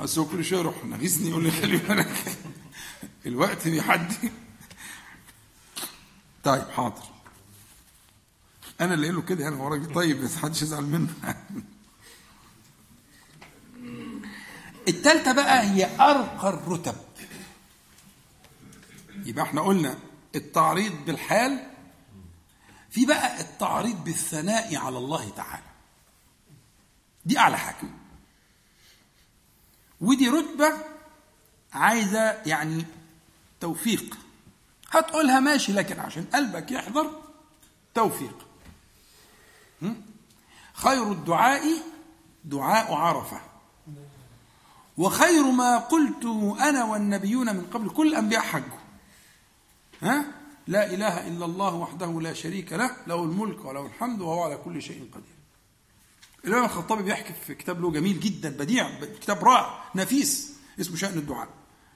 [0.00, 2.38] بس هو كل شوية يروح نغيزني يقول لي خلي بالك.
[3.26, 4.32] الوقت بيعدي.
[6.44, 7.02] طيب حاضر.
[8.80, 11.14] أنا اللي قايل له كده أنا وراجل طيب بس محدش يزعل منه.
[14.88, 16.96] التالتة بقى هي أرقى الرتب.
[19.24, 19.98] يبقى إحنا قلنا
[20.36, 21.70] التعريض بالحال
[22.90, 25.62] في بقى التعريض بالثناء على الله تعالى.
[27.24, 27.88] دي أعلى حاجة.
[30.00, 30.72] ودي رتبة
[31.72, 32.84] عايزة يعني
[33.60, 34.18] توفيق.
[34.90, 37.10] هتقولها ماشي لكن عشان قلبك يحضر
[37.94, 38.46] توفيق.
[40.72, 41.62] خير الدعاء
[42.44, 43.40] دعاء عرفة.
[44.96, 46.24] وخير ما قلت
[46.60, 47.90] أنا والنبيون من قبل.
[47.90, 48.75] كل الأنبياء حجوا.
[50.02, 50.24] ها?
[50.66, 54.82] لا إله إلا الله وحده لا شريك له له الملك وله الحمد وهو على كل
[54.82, 55.36] شيء قدير.
[56.44, 58.90] الإمام الخطابي بيحكي في كتاب له جميل جدا بديع
[59.20, 61.48] كتاب رائع نفيس اسمه شأن الدعاء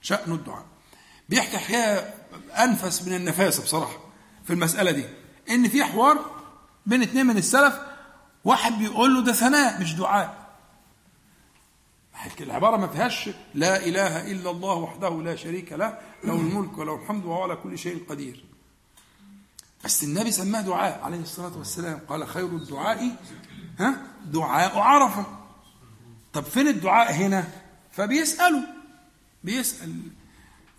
[0.02, 0.64] شأن الدعاء.
[1.28, 2.14] بيحكي حكاية
[2.64, 3.98] أنفس من النفاسة بصراحة
[4.44, 5.05] في المسألة دي.
[5.51, 6.43] إن في حوار
[6.86, 7.81] بين اتنين من السلف
[8.44, 10.40] واحد بيقول له ده ثناء مش دعاء.
[12.41, 17.25] العبارة ما فيهاش لا إله إلا الله وحده لا شريك له له الملك وله الحمد
[17.25, 18.45] وهو على كل شيء قدير.
[19.85, 23.17] بس النبي سماه دعاء عليه الصلاة والسلام قال خير الدعاء
[23.79, 25.27] ها؟ دعاء عرفة.
[26.33, 27.49] طب فين الدعاء هنا؟
[27.93, 28.67] فبيسأله
[29.45, 30.03] بيسأل.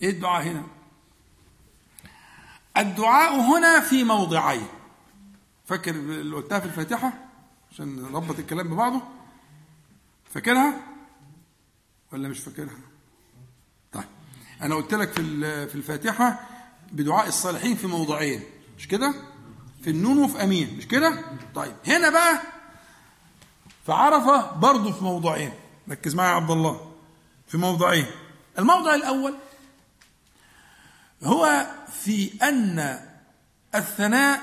[0.02, 0.64] إيه الدعاء هنا؟
[2.78, 4.68] الدعاء هنا في موضعين.
[5.66, 7.14] فاكر اللي قلتها في الفاتحة؟
[7.72, 9.02] عشان نربط الكلام ببعضه.
[10.34, 10.91] فاكرها؟
[12.14, 12.78] ولا مش فاكرها؟
[13.92, 14.04] طيب
[14.62, 16.40] أنا قلت لك في في الفاتحة
[16.92, 18.44] بدعاء الصالحين في موضعين
[18.78, 19.14] مش كده؟
[19.84, 21.24] في النون وفي أمين مش كده؟
[21.56, 22.42] طيب هنا بقى
[23.86, 25.54] في عرفة برضه في موضعين
[25.90, 26.92] ركز معايا يا عبد الله
[27.48, 28.06] في موضعين.
[28.60, 29.36] الموضع الأول
[31.24, 31.68] هو
[32.04, 33.00] في أن
[33.76, 34.42] الثناء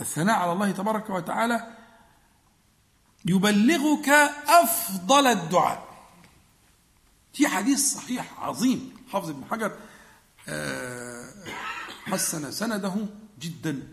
[0.00, 1.76] الثناء على الله تبارك وتعالى
[3.24, 4.08] يبلغك
[4.48, 5.89] أفضل الدعاء.
[7.40, 8.92] في حديث صحيح عظيم.
[9.12, 9.76] حافظ ابن حجر
[10.48, 11.32] آه،
[12.04, 12.94] حسن سنده
[13.40, 13.88] جدا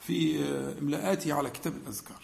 [0.00, 2.22] في آه، إملاءاته على كتاب الأذكار.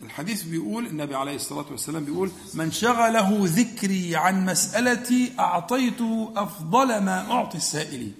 [0.00, 7.30] الحديث بيقول النبي عليه الصلاة والسلام بيقول من شغله ذكري عن مسألتي أعطيته أفضل ما
[7.30, 8.14] أعطي السائلين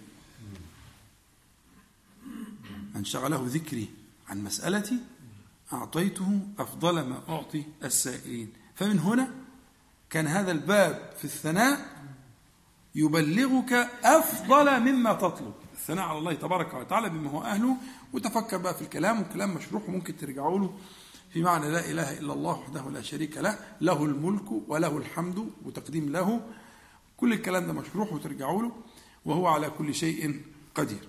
[2.94, 3.88] من شغله ذكري
[4.28, 4.98] عن مسألتي
[5.72, 9.30] أعطيته أفضل ما أعطي السائلين فمن هنا
[10.10, 11.96] كان هذا الباب في الثناء
[12.94, 13.72] يبلغك
[14.04, 15.54] أفضل مما تطلب.
[15.74, 17.76] الثناء على الله تبارك وتعالى بما هو أهله
[18.12, 20.78] وتفكر بقى في الكلام والكلام مشروح وممكن ترجعوا له
[21.32, 26.12] في معنى لا إله إلا الله وحده لا شريك له له الملك وله الحمد وتقديم
[26.12, 26.40] له.
[27.16, 28.72] كل الكلام ده مشروح وترجعوا له
[29.24, 30.42] وهو على كل شيء
[30.74, 31.08] قدير.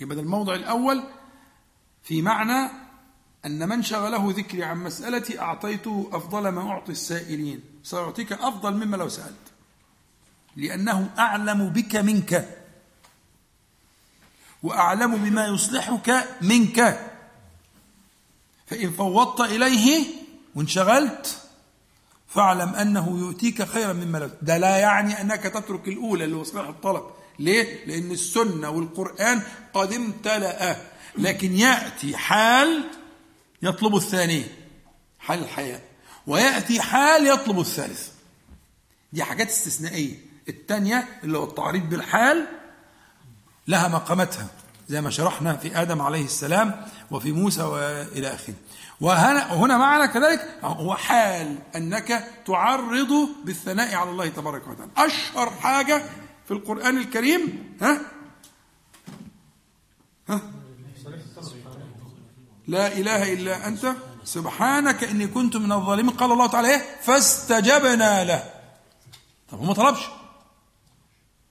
[0.00, 1.04] يبقى الموضع الأول
[2.02, 2.70] في معنى
[3.46, 7.60] أن من شغله ذكري عن مسألتي أعطيته أفضل ما أعطي السائلين.
[7.82, 9.34] سيعطيك أفضل مما لو سألت.
[10.56, 12.58] لأنه أعلم بك منك.
[14.62, 17.10] وأعلم بما يصلحك منك.
[18.66, 20.06] فإن فوضت إليه
[20.54, 21.40] وانشغلت
[22.28, 26.68] فاعلم أنه يؤتيك خيرا مما لو ده لا يعني أنك تترك الأولى اللي هو صلاح
[26.68, 27.02] الطلب.
[27.38, 29.42] ليه؟ لأن السنة والقرآن
[29.74, 30.76] قد امتلأ
[31.18, 32.84] لكن يأتي حال
[33.64, 34.44] يطلب الثانية
[35.18, 35.80] حال الحياة
[36.26, 38.08] ويأتي حال يطلب الثالث.
[39.12, 40.16] دي حاجات استثنائية.
[40.48, 42.46] الثانية اللي هو التعريض بالحال
[43.68, 44.46] لها مقامتها
[44.88, 48.54] زي ما شرحنا في آدم عليه السلام وفي موسى وإلى آخره.
[49.00, 54.90] وهنا, وهنا معنا كذلك هو حال أنك تعرض بالثناء على الله تبارك وتعالى.
[54.96, 56.02] أشهر حاجة
[56.44, 58.00] في القرآن الكريم ها؟
[60.28, 60.40] ها؟
[62.68, 66.10] لا إله إلا أنت سبحانك إني كنت من الظالمين.
[66.10, 68.50] قال الله تعالى إيه؟ فاستجبنا له.
[69.48, 70.00] طب هو ما طلبش؟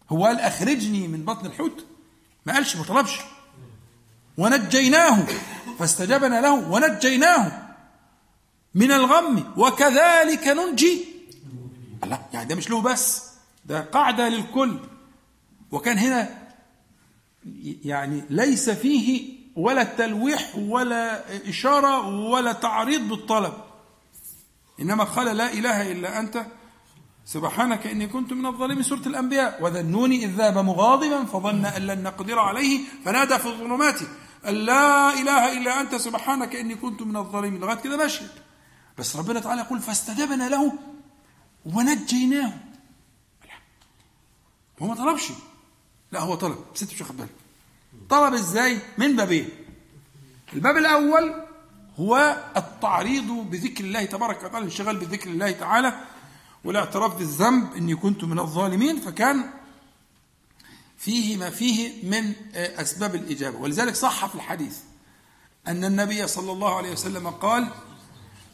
[0.10, 1.86] هو قال أخرجني من بطن الحوت.
[2.46, 3.20] ما قالش ما طلبش.
[4.38, 5.26] ونجيناه.
[5.80, 7.52] فاستجبنا له ونجيناه
[8.76, 9.54] من الغم.
[9.58, 11.06] وكذلك ننجي.
[12.06, 13.24] لا يعني ده مش له بس
[13.66, 14.80] ده قاعدة للكل.
[15.72, 16.30] وكان هنا
[17.86, 23.54] يعني ليس فيه ولا تلويح ولا إشارة ولا تعريض بالطلب.
[24.80, 26.46] إنما قال لا إله إلا أنت
[27.26, 29.64] سبحانك إني كنت من الظالمين سورة الأنبياء.
[29.64, 34.00] وذنوني إذ ذهب مغاضبا فظن أن لن نقدر عليه فنادى في الظلمات.
[34.48, 37.62] أن لا إله إلا أنت سبحانك إني كنت من الظالمين.
[37.62, 38.24] لغاية كده ماشي
[38.98, 40.74] بس ربنا تعالى يقول فاستجبنا له
[41.66, 42.54] ونجيناه.
[44.82, 45.32] هو ما طلبش.
[46.12, 46.58] لا هو طلب.
[46.76, 47.43] بس انت مش واخد بالك.
[48.10, 49.50] طلب إزاي؟ من بابين.
[50.54, 51.34] الباب الأول
[52.00, 55.94] هو التعريض بذكر الله تبارك وتعالى الانشغال بذكر الله تعالى
[56.64, 59.44] والاعتراف بالذنب إني كنت من الظالمين فكان
[60.98, 63.58] فيه ما فيه من أسباب الإجابة.
[63.58, 64.78] ولذلك صح في الحديث
[65.68, 67.68] أن النبي صلى الله عليه وسلم قال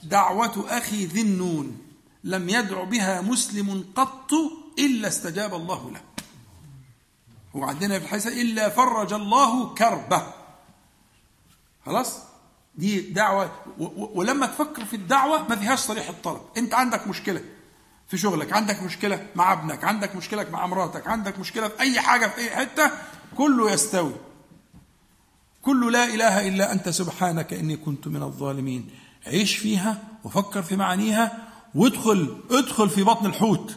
[0.03, 1.77] دعوة أخي ذي النون
[2.23, 4.31] لم يدع بها مسلم قط
[4.79, 6.01] إلا استجاب الله له.
[7.53, 10.33] وعندنا في الحديث إلا فرج الله كربه.
[11.85, 12.17] خلاص؟
[12.75, 13.51] دي دعوة
[13.97, 16.41] ولما تفكر في الدعوة ما فيهاش صريح الطلب.
[16.57, 17.41] أنت عندك مشكلة
[18.07, 22.27] في شغلك عندك مشكلة مع ابنك عندك مشكلة مع مراتك عندك مشكلة في أي حاجة
[22.27, 22.91] في أي حتة
[23.37, 24.13] كله يستوي.
[25.61, 28.89] كل لا إله إلا أنت سبحانك إني كنت من الظالمين.
[29.27, 33.75] عيش فيها وفكر في معانيها وادخل ادخل في بطن الحوت.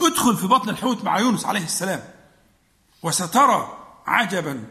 [0.00, 2.17] ادخل في بطن الحوت مع يونس عليه السلام.
[3.02, 4.64] وسترى عجبا.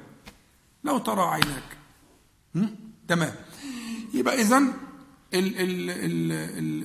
[0.84, 1.78] لو ترى عيناك؟
[3.08, 3.36] تمام.
[4.14, 4.64] يبقى اذا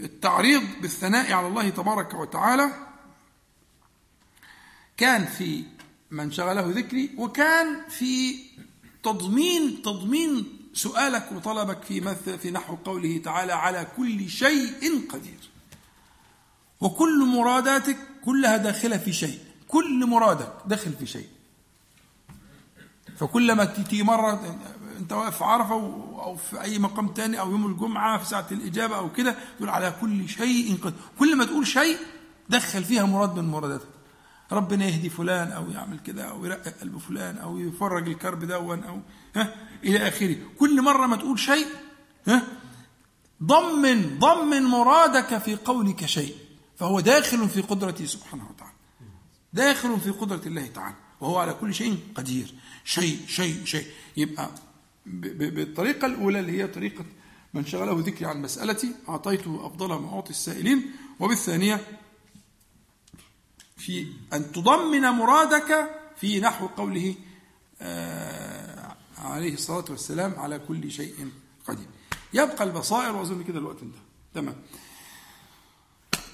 [0.05, 2.70] التعريض بالثناء على الله تبارك وتعالى
[4.97, 5.64] كان في
[6.10, 8.36] من شغله ذكري وكان في
[9.02, 15.51] تضمين تضمين سؤالك وطلبك في مثل في نحو قوله تعالى على كل شيء قدير.
[16.81, 19.39] وكل مراداتك كلها داخلة في شيء.
[19.73, 21.27] كل مرادك داخل في شيء.
[23.16, 24.59] فكلما تيجي مرة
[24.99, 25.74] انت واقف في عرفة
[26.23, 29.94] أو في أي مقام تاني أو يوم الجمعة في ساعة الإجابة أو كده تقول على
[30.01, 30.99] كل شيء قدير.
[31.19, 31.97] كل ما تقول شيء
[32.49, 33.89] دخل فيها مراد من مراداتك.
[34.53, 39.01] ربنا يهدي فلان أو يعمل كده أو يرقق قلب فلان أو يفرج الكرب دون أو
[39.36, 39.55] ها
[39.85, 40.36] إلى آخره.
[40.59, 41.66] كل مرة ما تقول شيء
[42.27, 42.43] ها
[43.43, 46.36] ضمن ضمن مرادك في قولك شيء.
[46.77, 48.51] فهو داخل في قدرته سبحانه
[49.53, 52.55] داخل في قدرة الله تعالى وهو على كل شيء قدير.
[52.85, 53.87] شيء شيء شيء.
[54.16, 54.51] يبقى
[55.07, 57.05] بالطريقة الأولى اللي هي طريقة
[57.55, 60.91] من شغله ذكري عن مسألتي أعطيته أفضل ما أعطي السائلين.
[61.20, 61.81] وبالثانية
[63.77, 67.15] في أن تضمن مرادك في نحو قوله
[67.81, 71.31] آه عليه الصلاة والسلام على كل شيء
[71.69, 71.87] قدير.
[72.35, 74.03] يبقى البصائر وأظن كده الوقت انتهى.
[74.35, 74.57] تمام.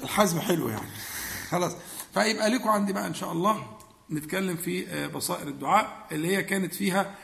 [0.02, 0.90] الحزم حلو يعني.
[1.50, 1.72] خلاص.
[2.14, 3.78] فيبقى لكم عندي بقى إن شاء الله
[4.10, 7.14] نتكلم في بصائر الدعاء اللي هي كانت فيها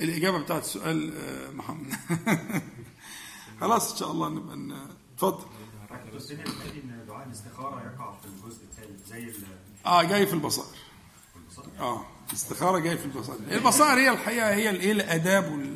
[0.00, 1.14] الإجابة بتاعت سؤال
[1.56, 1.94] محمد.
[3.60, 5.44] خلاص إن شاء الله نبقى اتفضل.
[6.84, 9.32] إن دعاء الاستخارة يقع في الجزء الثالث زي
[9.86, 10.76] آه جاي في البصائر.
[11.80, 13.40] آه الاستخارة جاي في البصائر.
[13.50, 15.74] البصائر هي الحقيقة هي الايه الأداب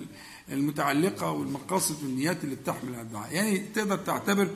[0.48, 3.34] المتعلقة والمقاصد والنيات اللي بتحمل على الدعاء.
[3.34, 4.50] يعني تقدر تعتبر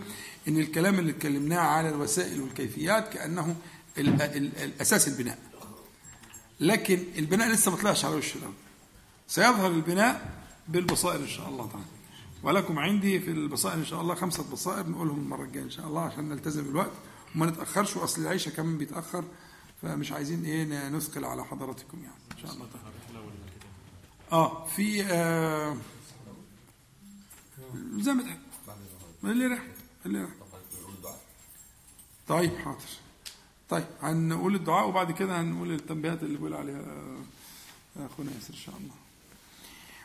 [0.48, 3.56] إن الكلام اللي اتكلمناه على الوسائل والكيفيات كأنه
[3.98, 5.38] ال ال الأساس البناء.
[6.60, 8.54] لكن البناء لسه ما طلعش على وش الأرض
[9.28, 11.84] سيظهر البناء بالبصائر إن شاء الله تعالى.
[12.42, 16.00] ولكم عندي في البصائر إن شاء الله خمسة بصائر نقولهم المرة الجاية إن شاء الله
[16.00, 16.92] عشان نلتزم الوقت
[17.34, 19.24] وما نتأخرش وأصل العيشة كمان بيتأخر
[19.82, 22.92] فمش عايزين إيه نثقل على حضراتكم يعني إن شاء الله تعالى.
[24.32, 25.76] آه في آه
[27.98, 28.24] زي ما
[29.24, 29.62] اللي راح
[30.06, 30.30] اللي راح.
[32.28, 32.78] طيب حاضر.
[33.72, 36.82] طيب هنقول الدعاء وبعد كده هنقول التنبيهات اللي بيقول عليها
[37.96, 38.94] أخونا ياسر إن شاء الله.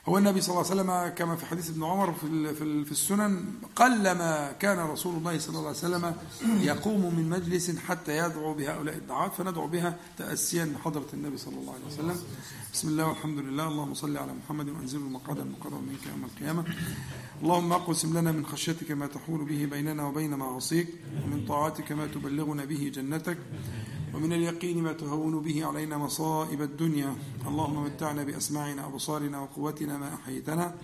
[0.10, 2.56] هو النبي صلى الله عليه وسلم كما في حديث ابن عمر في
[2.86, 6.16] في السنن قلما كان رسول الله صلى الله عليه وسلم
[6.62, 11.86] يقوم من مجلس حتى يدعو بهؤلاء الدعوات فندعو بها تاسيا بحضره النبي صلى الله عليه
[11.86, 12.18] وسلم.
[12.74, 13.68] بسم الله والحمد لله.
[13.68, 16.64] اللهم صل على محمد وانزل المقعد المقرب منك يوم القيامة.
[17.44, 20.88] اللهم أقسم لنا من خشيتك ما تحول به بيننا وبين معاصيك
[21.24, 23.38] ومن طاعتك ما تبلغنا به جنتك.
[24.18, 27.16] ومن اليقين ما تهون به علينا مصائب الدنيا.
[27.48, 30.76] اللهم متعنا بأسماعنا وأبصارنا وقوتنا ما أحيتنا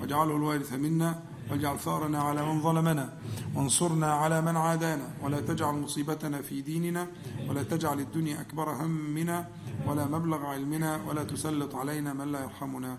[0.00, 1.22] واجعله الوارث منا.
[1.50, 3.18] واجعل ثأرنا على من ظلمنا.
[3.54, 5.08] وانصرنا على من عادانا.
[5.22, 7.06] ولا تجعل مصيبتنا في ديننا.
[7.48, 9.48] ولا تجعل الدنيا أكبر همنا.
[9.86, 11.00] ولا مبلغ علمنا.
[11.08, 12.98] ولا تسلط علينا من لا يرحمنا.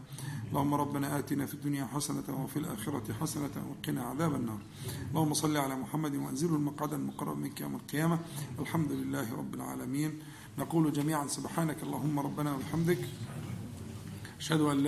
[0.53, 4.57] اللهم ربنا آتنا في الدنيا حسنة وفي الآخرة حسنة وقنا عذاب النار.
[5.09, 8.19] اللهم صل على محمد وأنزله المقعد المقرب منك يوم القيامة.
[8.59, 10.19] الحمد لله رب العالمين.
[10.57, 12.97] نقول جميعا سبحانك اللهم ربنا وبحمدك.
[14.39, 14.79] أشهد أن